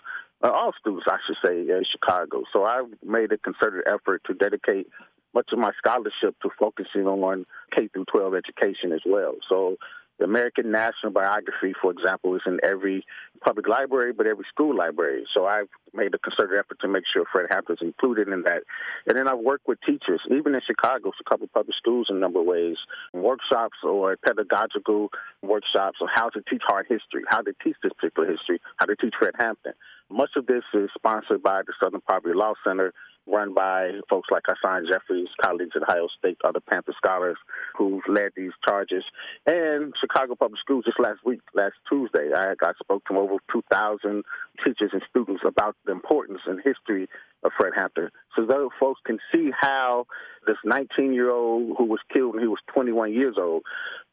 uh, 0.42 0.50
all 0.50 0.72
students, 0.78 1.06
I 1.08 1.16
should 1.26 1.36
say, 1.44 1.60
in 1.60 1.82
Chicago. 1.90 2.42
So 2.52 2.64
I've 2.64 2.86
made 3.04 3.30
a 3.32 3.38
concerted 3.38 3.84
effort 3.86 4.22
to 4.26 4.34
dedicate 4.34 4.88
much 5.34 5.50
of 5.52 5.58
my 5.58 5.72
scholarship 5.78 6.34
to 6.42 6.50
focusing 6.58 7.06
on 7.06 7.46
K 7.74 7.88
through 7.88 8.06
12 8.12 8.34
education 8.34 8.92
as 8.92 9.02
well. 9.06 9.34
So 9.48 9.76
The 10.20 10.26
American 10.26 10.70
National 10.70 11.12
Biography, 11.12 11.72
for 11.80 11.90
example, 11.90 12.36
is 12.36 12.42
in 12.44 12.60
every 12.62 13.06
public 13.42 13.66
library, 13.66 14.12
but 14.12 14.26
every 14.26 14.44
school 14.52 14.76
library. 14.76 15.24
So 15.32 15.46
I've 15.46 15.68
made 15.94 16.14
a 16.14 16.18
concerted 16.18 16.58
effort 16.58 16.78
to 16.82 16.88
make 16.88 17.04
sure 17.10 17.24
Fred 17.32 17.46
Hampton 17.50 17.76
is 17.80 17.82
included 17.82 18.28
in 18.28 18.42
that. 18.42 18.64
And 19.06 19.16
then 19.16 19.26
I've 19.26 19.38
worked 19.38 19.66
with 19.66 19.78
teachers, 19.80 20.20
even 20.30 20.54
in 20.54 20.60
Chicago, 20.66 21.08
a 21.08 21.24
couple 21.30 21.44
of 21.44 21.52
public 21.54 21.74
schools 21.74 22.08
in 22.10 22.16
a 22.16 22.20
number 22.20 22.40
of 22.40 22.46
ways, 22.46 22.76
workshops 23.14 23.78
or 23.82 24.18
pedagogical 24.22 25.08
workshops 25.40 25.96
on 26.02 26.08
how 26.14 26.28
to 26.28 26.42
teach 26.50 26.62
hard 26.68 26.84
history, 26.86 27.22
how 27.28 27.40
to 27.40 27.54
teach 27.64 27.76
this 27.82 27.92
particular 27.94 28.30
history, 28.30 28.60
how 28.76 28.84
to 28.84 28.96
teach 28.96 29.14
Fred 29.18 29.32
Hampton. 29.40 29.72
Much 30.10 30.30
of 30.36 30.44
this 30.44 30.64
is 30.74 30.90
sponsored 30.94 31.42
by 31.42 31.62
the 31.66 31.72
Southern 31.82 32.02
Poverty 32.02 32.34
Law 32.36 32.52
Center 32.62 32.92
run 33.30 33.54
by 33.54 33.92
folks 34.08 34.28
like 34.30 34.42
Hasan 34.46 34.86
Jeffries, 34.90 35.28
colleagues 35.40 35.72
at 35.76 35.82
Ohio 35.82 36.08
State, 36.18 36.38
other 36.44 36.60
Panther 36.60 36.94
scholars 36.96 37.36
who've 37.76 38.02
led 38.08 38.32
these 38.36 38.52
charges. 38.64 39.04
And 39.46 39.94
Chicago 40.00 40.34
Public 40.34 40.60
Schools 40.60 40.84
just 40.84 41.00
last 41.00 41.24
week, 41.24 41.40
last 41.54 41.74
Tuesday, 41.88 42.30
I, 42.34 42.52
I 42.60 42.72
spoke 42.82 43.04
to 43.06 43.18
over 43.18 43.36
2,000 43.52 44.24
teachers 44.64 44.90
and 44.92 45.02
students 45.08 45.42
about 45.46 45.76
the 45.86 45.92
importance 45.92 46.40
and 46.46 46.60
history 46.64 47.08
of 47.42 47.52
Fred 47.58 47.72
Hampton. 47.76 48.10
So 48.36 48.46
those 48.46 48.70
folks 48.78 49.00
can 49.04 49.18
see 49.32 49.50
how 49.58 50.06
this 50.46 50.56
19 50.64 51.12
year 51.12 51.30
old 51.30 51.76
who 51.76 51.84
was 51.84 52.00
killed 52.12 52.34
when 52.34 52.42
he 52.42 52.48
was 52.48 52.60
21 52.72 53.12
years 53.12 53.36
old 53.38 53.62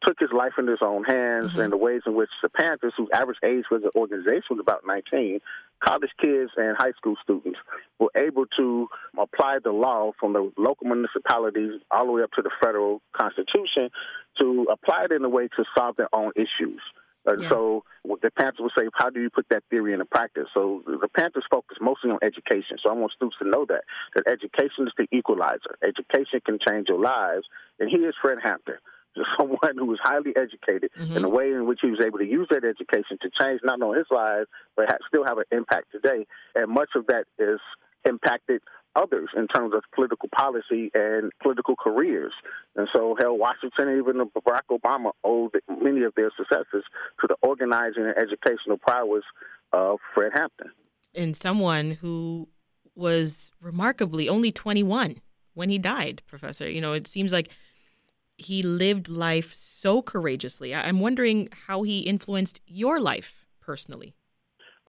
took 0.05 0.19
his 0.19 0.29
life 0.31 0.53
into 0.57 0.72
his 0.72 0.81
own 0.81 1.03
hands 1.03 1.51
mm-hmm. 1.51 1.62
and 1.62 1.74
the 1.74 1.77
ways 1.77 2.01
in 2.05 2.15
which 2.15 2.29
the 2.41 2.50
Panthers, 2.50 2.93
whose 2.98 3.10
average 3.13 3.39
age 3.43 3.65
was 3.72 3.81
the 3.81 3.91
organization 4.00 4.43
was 4.51 4.60
about 4.60 4.81
19, 4.86 5.39
college 5.84 6.12
kids 6.19 6.51
and 6.57 6.75
high 6.77 6.91
school 6.98 7.15
students 7.24 7.60
were 8.00 8.12
able 8.15 8.46
to 8.57 8.88
apply 9.17 9.57
the 9.63 9.72
law 9.72 10.12
from 10.19 10.34
the 10.34 10.51
local 10.57 10.88
municipalities 10.88 11.81
all 11.91 12.05
the 12.05 12.12
way 12.12 12.22
up 12.22 12.31
to 12.34 12.41
the 12.41 12.51
federal 12.62 13.01
constitution 13.15 13.89
to 14.39 14.67
apply 14.72 15.05
it 15.05 15.12
in 15.12 15.24
a 15.24 15.29
way 15.29 15.48
to 15.48 15.63
solve 15.75 15.96
their 15.96 16.13
own 16.13 16.31
issues. 16.36 16.81
And 17.27 17.43
yeah. 17.43 17.50
so 17.50 17.84
the 18.22 18.31
Panthers 18.31 18.60
will 18.60 18.72
say, 18.77 18.88
how 18.93 19.10
do 19.10 19.22
you 19.22 19.29
put 19.29 19.46
that 19.50 19.63
theory 19.69 19.93
into 19.93 20.05
practice? 20.05 20.48
So 20.53 20.81
the 20.86 21.10
Panthers 21.10 21.43
focus 21.51 21.77
mostly 21.81 22.10
on 22.10 22.19
education. 22.24 22.77
So 22.81 22.89
I 22.89 22.93
want 22.93 23.12
students 23.12 23.38
to 23.41 23.48
know 23.48 23.65
that, 23.67 23.84
that 24.15 24.27
education 24.27 24.88
is 24.88 24.93
the 24.98 25.07
equalizer. 25.12 25.77
Education 25.84 26.39
can 26.46 26.57
change 26.65 26.88
your 26.88 27.00
lives. 27.00 27.46
And 27.79 27.89
here's 27.91 28.15
Fred 28.22 28.38
Hampton 28.41 28.77
someone 29.38 29.75
who 29.75 29.86
was 29.86 30.00
highly 30.01 30.34
educated 30.36 30.91
mm-hmm. 30.98 31.15
in 31.15 31.22
the 31.24 31.29
way 31.29 31.51
in 31.51 31.65
which 31.65 31.79
he 31.81 31.89
was 31.89 32.00
able 32.05 32.19
to 32.19 32.25
use 32.25 32.48
that 32.50 32.63
education 32.63 33.17
to 33.22 33.29
change 33.39 33.62
not 33.63 33.81
only 33.81 33.98
his 33.98 34.07
life, 34.12 34.46
but 34.75 34.86
still 35.07 35.25
have 35.25 35.38
an 35.38 35.46
impact 35.51 35.91
today. 35.91 36.25
And 36.55 36.72
much 36.72 36.89
of 36.96 37.07
that 37.07 37.25
is 37.39 37.60
impacted 38.05 38.62
others 38.98 39.30
in 39.38 39.48
terms 39.48 39.74
of 39.74 39.84
political 39.94 40.30
policy 40.36 40.92
and 40.94 41.32
political 41.42 41.75
careers. 41.75 42.34
And 42.75 42.88
so, 42.94 43.16
Harold, 43.18 43.39
Washington 43.39 43.88
and 43.88 43.98
even 43.98 44.30
Barack 44.30 44.68
Obama 44.72 45.12
owed 45.24 45.51
many 45.70 46.04
of 46.04 46.13
their 46.16 46.32
successes 46.36 46.84
to 47.22 47.27
the 47.27 47.36
organizing 47.42 48.04
and 48.04 48.18
educational 48.18 48.77
prowess 48.77 49.24
of 49.72 50.00
Fred 50.13 50.32
Hampton. 50.34 50.72
And 51.13 51.36
someone 51.36 51.92
who 51.92 52.48
was 52.96 53.51
remarkably 53.62 54.27
only 54.27 54.51
21 54.51 55.22
when 55.54 55.70
he 55.70 55.77
died, 55.77 56.22
Professor. 56.27 56.70
You 56.70 56.82
know, 56.82 56.94
it 56.94 57.08
seems 57.08 57.32
like 57.32 57.50
he 58.38 58.62
lived 58.62 59.08
life 59.08 59.56
so 59.56 60.01
courageously. 60.01 60.74
I'm 60.74 61.00
wondering 61.00 61.50
how 61.68 61.84
he 61.84 62.00
influenced 62.00 62.62
your 62.68 63.00
life 63.00 63.46
personally. 63.62 64.13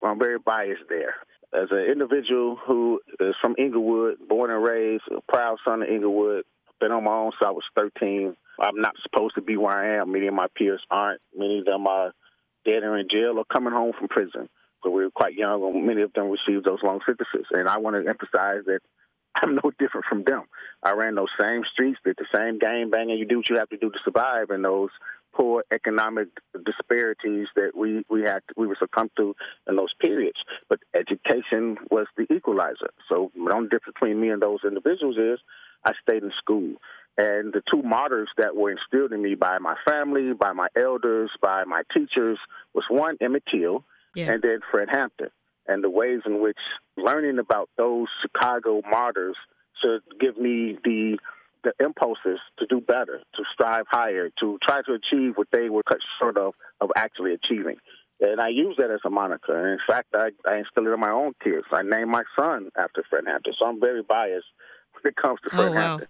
Well, 0.00 0.12
I'm 0.12 0.18
very 0.18 0.38
biased 0.38 0.82
there 0.88 1.14
as 1.52 1.68
an 1.70 1.78
individual 1.90 2.56
who 2.56 3.00
is 3.20 3.34
from 3.40 3.54
Englewood, 3.58 4.16
born 4.28 4.50
and 4.50 4.62
raised, 4.62 5.04
a 5.10 5.20
proud 5.30 5.58
son 5.64 5.82
of 5.82 5.88
Englewood, 5.88 6.44
been 6.80 6.92
on 6.92 7.04
my 7.04 7.12
own 7.12 7.32
since 7.32 7.46
I 7.46 7.50
was 7.50 7.64
13. 7.76 8.36
I'm 8.60 8.80
not 8.80 8.94
supposed 9.02 9.34
to 9.36 9.42
be 9.42 9.56
where 9.56 9.72
I 9.72 10.00
am. 10.00 10.12
Many 10.12 10.26
of 10.26 10.34
my 10.34 10.46
peers 10.54 10.82
aren't. 10.90 11.20
Many 11.36 11.60
of 11.60 11.64
them 11.64 11.86
are 11.86 12.12
dead 12.64 12.82
or 12.82 12.98
in 12.98 13.08
jail 13.10 13.38
or 13.38 13.44
coming 13.44 13.72
home 13.72 13.92
from 13.98 14.08
prison. 14.08 14.48
So 14.82 14.90
we 14.90 15.04
were 15.04 15.10
quite 15.10 15.34
young 15.34 15.62
and 15.64 15.86
many 15.86 16.02
of 16.02 16.12
them 16.12 16.30
received 16.30 16.64
those 16.64 16.82
long 16.82 17.00
sentences. 17.04 17.46
And 17.50 17.68
I 17.68 17.78
want 17.78 17.96
to 17.96 18.08
emphasize 18.08 18.64
that 18.66 18.80
I'm 19.34 19.54
no 19.62 19.70
different 19.78 20.06
from 20.08 20.24
them. 20.24 20.44
I 20.82 20.92
ran 20.92 21.14
those 21.14 21.30
same 21.40 21.62
streets, 21.72 21.98
did 22.04 22.16
the 22.18 22.26
same 22.34 22.58
game 22.58 22.90
banging. 22.90 23.18
You 23.18 23.26
do 23.26 23.38
what 23.38 23.48
you 23.48 23.56
have 23.56 23.70
to 23.70 23.76
do 23.76 23.90
to 23.90 23.98
survive 24.04 24.50
in 24.50 24.62
those 24.62 24.90
poor 25.38 25.64
economic 25.72 26.28
disparities 26.64 27.46
that 27.54 27.72
we 27.76 28.02
we 28.10 28.22
had 28.22 28.40
we 28.56 28.66
were 28.66 28.76
succumbed 28.78 29.10
to 29.16 29.34
in 29.68 29.76
those 29.76 29.94
periods. 30.00 30.38
But 30.68 30.80
education 30.94 31.76
was 31.90 32.06
the 32.16 32.26
equalizer. 32.32 32.90
So 33.08 33.30
the 33.34 33.54
only 33.54 33.68
difference 33.68 33.94
between 33.94 34.20
me 34.20 34.30
and 34.30 34.42
those 34.42 34.60
individuals 34.66 35.16
is 35.16 35.38
I 35.84 35.92
stayed 36.02 36.22
in 36.22 36.32
school. 36.38 36.74
And 37.16 37.52
the 37.52 37.62
two 37.68 37.82
martyrs 37.82 38.28
that 38.36 38.54
were 38.54 38.70
instilled 38.70 39.12
in 39.12 39.22
me 39.22 39.34
by 39.34 39.58
my 39.58 39.74
family, 39.86 40.32
by 40.34 40.52
my 40.52 40.68
elders, 40.76 41.30
by 41.42 41.64
my 41.64 41.82
teachers 41.92 42.38
was 42.74 42.84
one 42.88 43.16
Emmett 43.20 43.42
Till 43.50 43.84
yeah. 44.14 44.32
and 44.32 44.42
then 44.42 44.60
Fred 44.70 44.88
Hampton. 44.90 45.30
And 45.66 45.82
the 45.82 45.90
ways 45.90 46.20
in 46.24 46.40
which 46.40 46.58
learning 46.96 47.38
about 47.38 47.70
those 47.76 48.06
Chicago 48.22 48.82
martyrs 48.88 49.36
should 49.82 50.02
give 50.20 50.38
me 50.38 50.78
the 50.84 51.18
the 51.64 51.72
impulses 51.80 52.38
to 52.58 52.66
do 52.66 52.80
better, 52.80 53.20
to 53.34 53.42
strive 53.52 53.86
higher, 53.88 54.30
to 54.40 54.58
try 54.62 54.82
to 54.82 54.92
achieve 54.92 55.36
what 55.36 55.48
they 55.52 55.68
were 55.68 55.82
cut 55.82 55.98
short 56.18 56.36
of 56.36 56.54
of 56.80 56.90
actually 56.96 57.32
achieving. 57.34 57.76
And 58.20 58.40
I 58.40 58.48
use 58.48 58.76
that 58.78 58.90
as 58.90 59.00
a 59.04 59.10
moniker. 59.10 59.56
And 59.56 59.72
in 59.72 59.78
fact, 59.86 60.08
I, 60.14 60.30
I 60.48 60.58
instill 60.58 60.86
it 60.86 60.94
in 60.94 61.00
my 61.00 61.10
own 61.10 61.34
kids. 61.42 61.66
I 61.70 61.82
named 61.82 62.10
my 62.10 62.24
son 62.38 62.70
after 62.76 63.04
Fred 63.08 63.24
Hampton. 63.26 63.54
So 63.58 63.66
I'm 63.66 63.80
very 63.80 64.02
biased 64.02 64.46
when 64.92 65.10
it 65.10 65.16
comes 65.16 65.38
to 65.44 65.50
Fred 65.50 65.68
oh, 65.68 65.72
wow. 65.72 65.80
Hampton. 65.80 66.08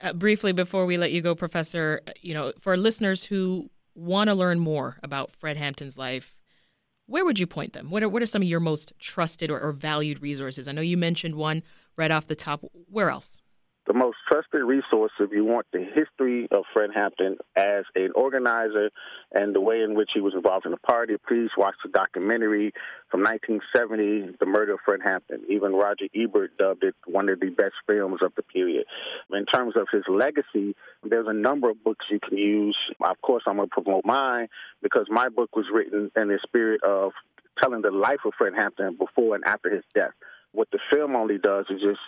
Uh, 0.00 0.12
briefly, 0.12 0.52
before 0.52 0.86
we 0.86 0.96
let 0.96 1.12
you 1.12 1.20
go, 1.20 1.34
Professor, 1.34 2.00
you 2.20 2.34
know, 2.34 2.52
for 2.60 2.76
listeners 2.76 3.24
who 3.24 3.70
want 3.94 4.28
to 4.28 4.34
learn 4.34 4.58
more 4.58 4.98
about 5.02 5.34
Fred 5.36 5.56
Hampton's 5.56 5.98
life, 5.98 6.34
where 7.06 7.24
would 7.24 7.38
you 7.38 7.46
point 7.46 7.72
them? 7.72 7.90
What 7.90 8.02
are, 8.02 8.08
what 8.08 8.22
are 8.22 8.26
some 8.26 8.42
of 8.42 8.48
your 8.48 8.60
most 8.60 8.92
trusted 8.98 9.50
or, 9.50 9.60
or 9.60 9.72
valued 9.72 10.22
resources? 10.22 10.66
I 10.66 10.72
know 10.72 10.80
you 10.80 10.96
mentioned 10.96 11.34
one 11.34 11.62
right 11.96 12.10
off 12.10 12.26
the 12.26 12.36
top. 12.36 12.64
Where 12.88 13.10
else? 13.10 13.36
The 13.86 13.94
most 13.94 14.16
trusted 14.28 14.62
resource 14.62 15.10
if 15.18 15.32
you 15.32 15.44
want 15.44 15.66
the 15.72 15.84
history 15.94 16.46
of 16.50 16.64
Fred 16.72 16.90
Hampton 16.94 17.36
as 17.56 17.84
an 17.96 18.10
organizer 18.14 18.90
and 19.32 19.54
the 19.54 19.60
way 19.60 19.82
in 19.82 19.94
which 19.94 20.10
he 20.14 20.20
was 20.20 20.34
involved 20.34 20.66
in 20.66 20.72
the 20.72 20.78
party. 20.78 21.14
Please 21.26 21.50
watch 21.56 21.74
the 21.84 21.90
documentary 21.90 22.72
from 23.10 23.22
1970, 23.22 24.36
The 24.38 24.46
Murder 24.46 24.74
of 24.74 24.80
Fred 24.84 25.00
Hampton. 25.02 25.42
Even 25.48 25.72
Roger 25.72 26.06
Ebert 26.14 26.56
dubbed 26.58 26.84
it 26.84 26.94
one 27.06 27.28
of 27.28 27.40
the 27.40 27.50
best 27.50 27.74
films 27.86 28.20
of 28.22 28.32
the 28.36 28.42
period. 28.42 28.86
In 29.32 29.46
terms 29.46 29.74
of 29.76 29.88
his 29.92 30.04
legacy, 30.08 30.76
there's 31.02 31.26
a 31.28 31.34
number 31.34 31.68
of 31.70 31.82
books 31.82 32.06
you 32.10 32.20
can 32.20 32.38
use. 32.38 32.76
Of 33.00 33.20
course, 33.20 33.42
I'm 33.46 33.56
going 33.56 33.68
to 33.68 33.82
promote 33.82 34.04
mine 34.04 34.48
because 34.80 35.06
my 35.10 35.28
book 35.28 35.56
was 35.56 35.66
written 35.72 36.10
in 36.16 36.28
the 36.28 36.38
spirit 36.42 36.82
of 36.84 37.12
telling 37.60 37.82
the 37.82 37.90
life 37.90 38.20
of 38.24 38.32
Fred 38.38 38.54
Hampton 38.56 38.96
before 38.96 39.34
and 39.34 39.44
after 39.44 39.70
his 39.74 39.84
death. 39.94 40.12
What 40.52 40.68
the 40.70 40.78
film 40.90 41.16
only 41.16 41.38
does 41.38 41.66
is 41.70 41.80
just 41.80 42.00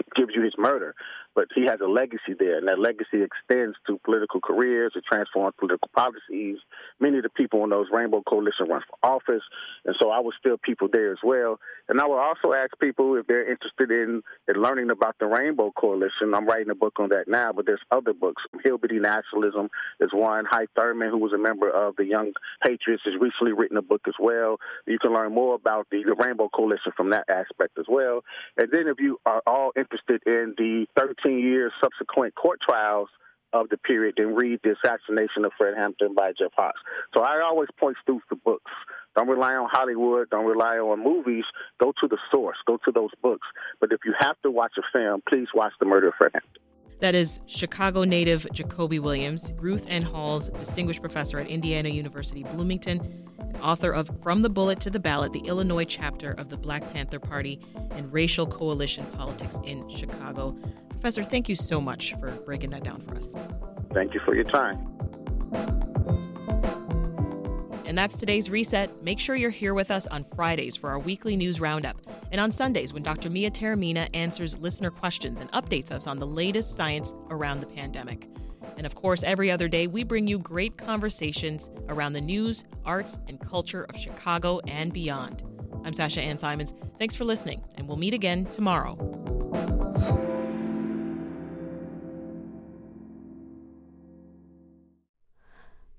gives 0.16 0.32
you 0.34 0.42
his 0.42 0.54
murder 0.58 0.94
but 1.34 1.48
he 1.54 1.64
has 1.64 1.80
a 1.80 1.88
legacy 1.88 2.34
there, 2.38 2.58
and 2.58 2.68
that 2.68 2.78
legacy 2.78 3.22
extends 3.22 3.76
to 3.86 3.98
political 4.04 4.40
careers, 4.40 4.92
it 4.94 5.04
transforms 5.10 5.54
political 5.58 5.88
policies. 5.94 6.58
Many 7.00 7.18
of 7.18 7.22
the 7.22 7.30
people 7.30 7.64
in 7.64 7.70
those 7.70 7.86
Rainbow 7.92 8.22
Coalition 8.22 8.68
run 8.68 8.82
for 8.88 9.08
office, 9.08 9.42
and 9.84 9.96
so 10.00 10.10
I 10.10 10.20
would 10.20 10.34
still 10.38 10.56
people 10.58 10.88
there 10.92 11.12
as 11.12 11.18
well. 11.24 11.58
And 11.88 12.00
I 12.00 12.06
would 12.06 12.18
also 12.18 12.52
ask 12.52 12.70
people 12.78 13.16
if 13.16 13.26
they're 13.26 13.50
interested 13.50 13.90
in, 13.90 14.22
in 14.48 14.62
learning 14.62 14.90
about 14.90 15.16
the 15.18 15.26
Rainbow 15.26 15.72
Coalition. 15.72 16.34
I'm 16.34 16.46
writing 16.46 16.70
a 16.70 16.74
book 16.74 16.94
on 16.98 17.08
that 17.10 17.28
now, 17.28 17.52
but 17.52 17.66
there's 17.66 17.80
other 17.90 18.12
books. 18.12 18.42
Hillbilly 18.62 18.98
Nationalism 18.98 19.68
is 20.00 20.10
one. 20.12 20.44
Hy 20.48 20.66
Thurman, 20.76 21.10
who 21.10 21.18
was 21.18 21.32
a 21.32 21.38
member 21.38 21.70
of 21.70 21.96
the 21.96 22.04
Young 22.04 22.32
Patriots, 22.62 23.02
has 23.04 23.14
recently 23.20 23.52
written 23.52 23.76
a 23.76 23.82
book 23.82 24.02
as 24.06 24.14
well. 24.20 24.58
You 24.86 24.98
can 24.98 25.12
learn 25.12 25.34
more 25.34 25.54
about 25.54 25.86
the, 25.90 26.02
the 26.04 26.14
Rainbow 26.14 26.48
Coalition 26.54 26.92
from 26.96 27.10
that 27.10 27.24
aspect 27.28 27.78
as 27.78 27.86
well. 27.88 28.22
And 28.56 28.68
then 28.70 28.86
if 28.86 29.00
you 29.00 29.18
are 29.26 29.42
all 29.46 29.72
interested 29.82 30.22
in 30.26 30.54
the 30.56 30.86
13 30.96 31.12
15 31.22 31.38
years 31.38 31.72
subsequent 31.80 32.34
court 32.34 32.60
trials 32.60 33.08
of 33.52 33.68
the 33.68 33.76
period 33.76 34.14
and 34.18 34.36
read 34.36 34.60
The 34.64 34.74
Assassination 34.82 35.44
of 35.44 35.52
Fred 35.58 35.74
Hampton 35.76 36.14
by 36.14 36.32
Jeff 36.38 36.52
Haas. 36.56 36.72
So 37.12 37.20
I 37.20 37.42
always 37.42 37.68
point 37.78 37.96
students 38.02 38.24
to 38.30 38.36
books. 38.36 38.70
Don't 39.14 39.28
rely 39.28 39.52
on 39.54 39.68
Hollywood. 39.70 40.30
Don't 40.30 40.46
rely 40.46 40.78
on 40.78 41.04
movies. 41.04 41.44
Go 41.78 41.92
to 42.00 42.08
the 42.08 42.16
source. 42.30 42.56
Go 42.66 42.78
to 42.84 42.92
those 42.92 43.10
books. 43.22 43.46
But 43.78 43.92
if 43.92 44.00
you 44.06 44.14
have 44.18 44.36
to 44.42 44.50
watch 44.50 44.72
a 44.78 44.82
film, 44.90 45.22
please 45.28 45.48
watch 45.54 45.72
The 45.80 45.86
Murder 45.86 46.08
of 46.08 46.14
Fred 46.16 46.32
Hampton. 46.32 46.71
That 47.02 47.16
is 47.16 47.40
Chicago 47.46 48.04
native 48.04 48.46
Jakobi 48.54 49.00
Williams, 49.00 49.52
Ruth 49.56 49.86
N. 49.88 50.02
Halls 50.02 50.50
distinguished 50.50 51.00
professor 51.00 51.40
at 51.40 51.48
Indiana 51.48 51.88
University 51.88 52.44
Bloomington, 52.44 53.00
and 53.40 53.56
author 53.56 53.90
of 53.90 54.08
From 54.22 54.42
the 54.42 54.48
Bullet 54.48 54.78
to 54.82 54.90
the 54.90 55.00
Ballot, 55.00 55.32
the 55.32 55.40
Illinois 55.40 55.84
chapter 55.84 56.30
of 56.38 56.48
the 56.48 56.56
Black 56.56 56.88
Panther 56.92 57.18
Party 57.18 57.58
and 57.90 58.12
Racial 58.12 58.46
Coalition 58.46 59.04
Politics 59.16 59.58
in 59.64 59.88
Chicago. 59.90 60.56
Professor, 60.90 61.24
thank 61.24 61.48
you 61.48 61.56
so 61.56 61.80
much 61.80 62.14
for 62.20 62.30
breaking 62.46 62.70
that 62.70 62.84
down 62.84 63.00
for 63.00 63.16
us. 63.16 63.34
Thank 63.92 64.14
you 64.14 64.20
for 64.20 64.36
your 64.36 64.44
time. 64.44 64.78
And 67.92 67.98
that's 67.98 68.16
today's 68.16 68.48
reset. 68.48 69.02
Make 69.04 69.18
sure 69.18 69.36
you're 69.36 69.50
here 69.50 69.74
with 69.74 69.90
us 69.90 70.06
on 70.06 70.24
Fridays 70.34 70.74
for 70.74 70.88
our 70.88 70.98
weekly 70.98 71.36
news 71.36 71.60
roundup, 71.60 71.98
and 72.30 72.40
on 72.40 72.50
Sundays 72.50 72.94
when 72.94 73.02
Dr. 73.02 73.28
Mia 73.28 73.50
Taormina 73.50 74.08
answers 74.14 74.56
listener 74.56 74.90
questions 74.90 75.40
and 75.40 75.52
updates 75.52 75.92
us 75.92 76.06
on 76.06 76.18
the 76.18 76.26
latest 76.26 76.74
science 76.74 77.14
around 77.28 77.60
the 77.60 77.66
pandemic. 77.66 78.28
And 78.78 78.86
of 78.86 78.94
course, 78.94 79.22
every 79.22 79.50
other 79.50 79.68
day, 79.68 79.88
we 79.88 80.04
bring 80.04 80.26
you 80.26 80.38
great 80.38 80.78
conversations 80.78 81.68
around 81.90 82.14
the 82.14 82.22
news, 82.22 82.64
arts, 82.86 83.20
and 83.28 83.38
culture 83.38 83.84
of 83.84 83.98
Chicago 83.98 84.60
and 84.60 84.90
beyond. 84.90 85.42
I'm 85.84 85.92
Sasha 85.92 86.22
Ann 86.22 86.38
Simons. 86.38 86.72
Thanks 86.98 87.14
for 87.14 87.26
listening, 87.26 87.62
and 87.74 87.86
we'll 87.86 87.98
meet 87.98 88.14
again 88.14 88.46
tomorrow. 88.46 89.81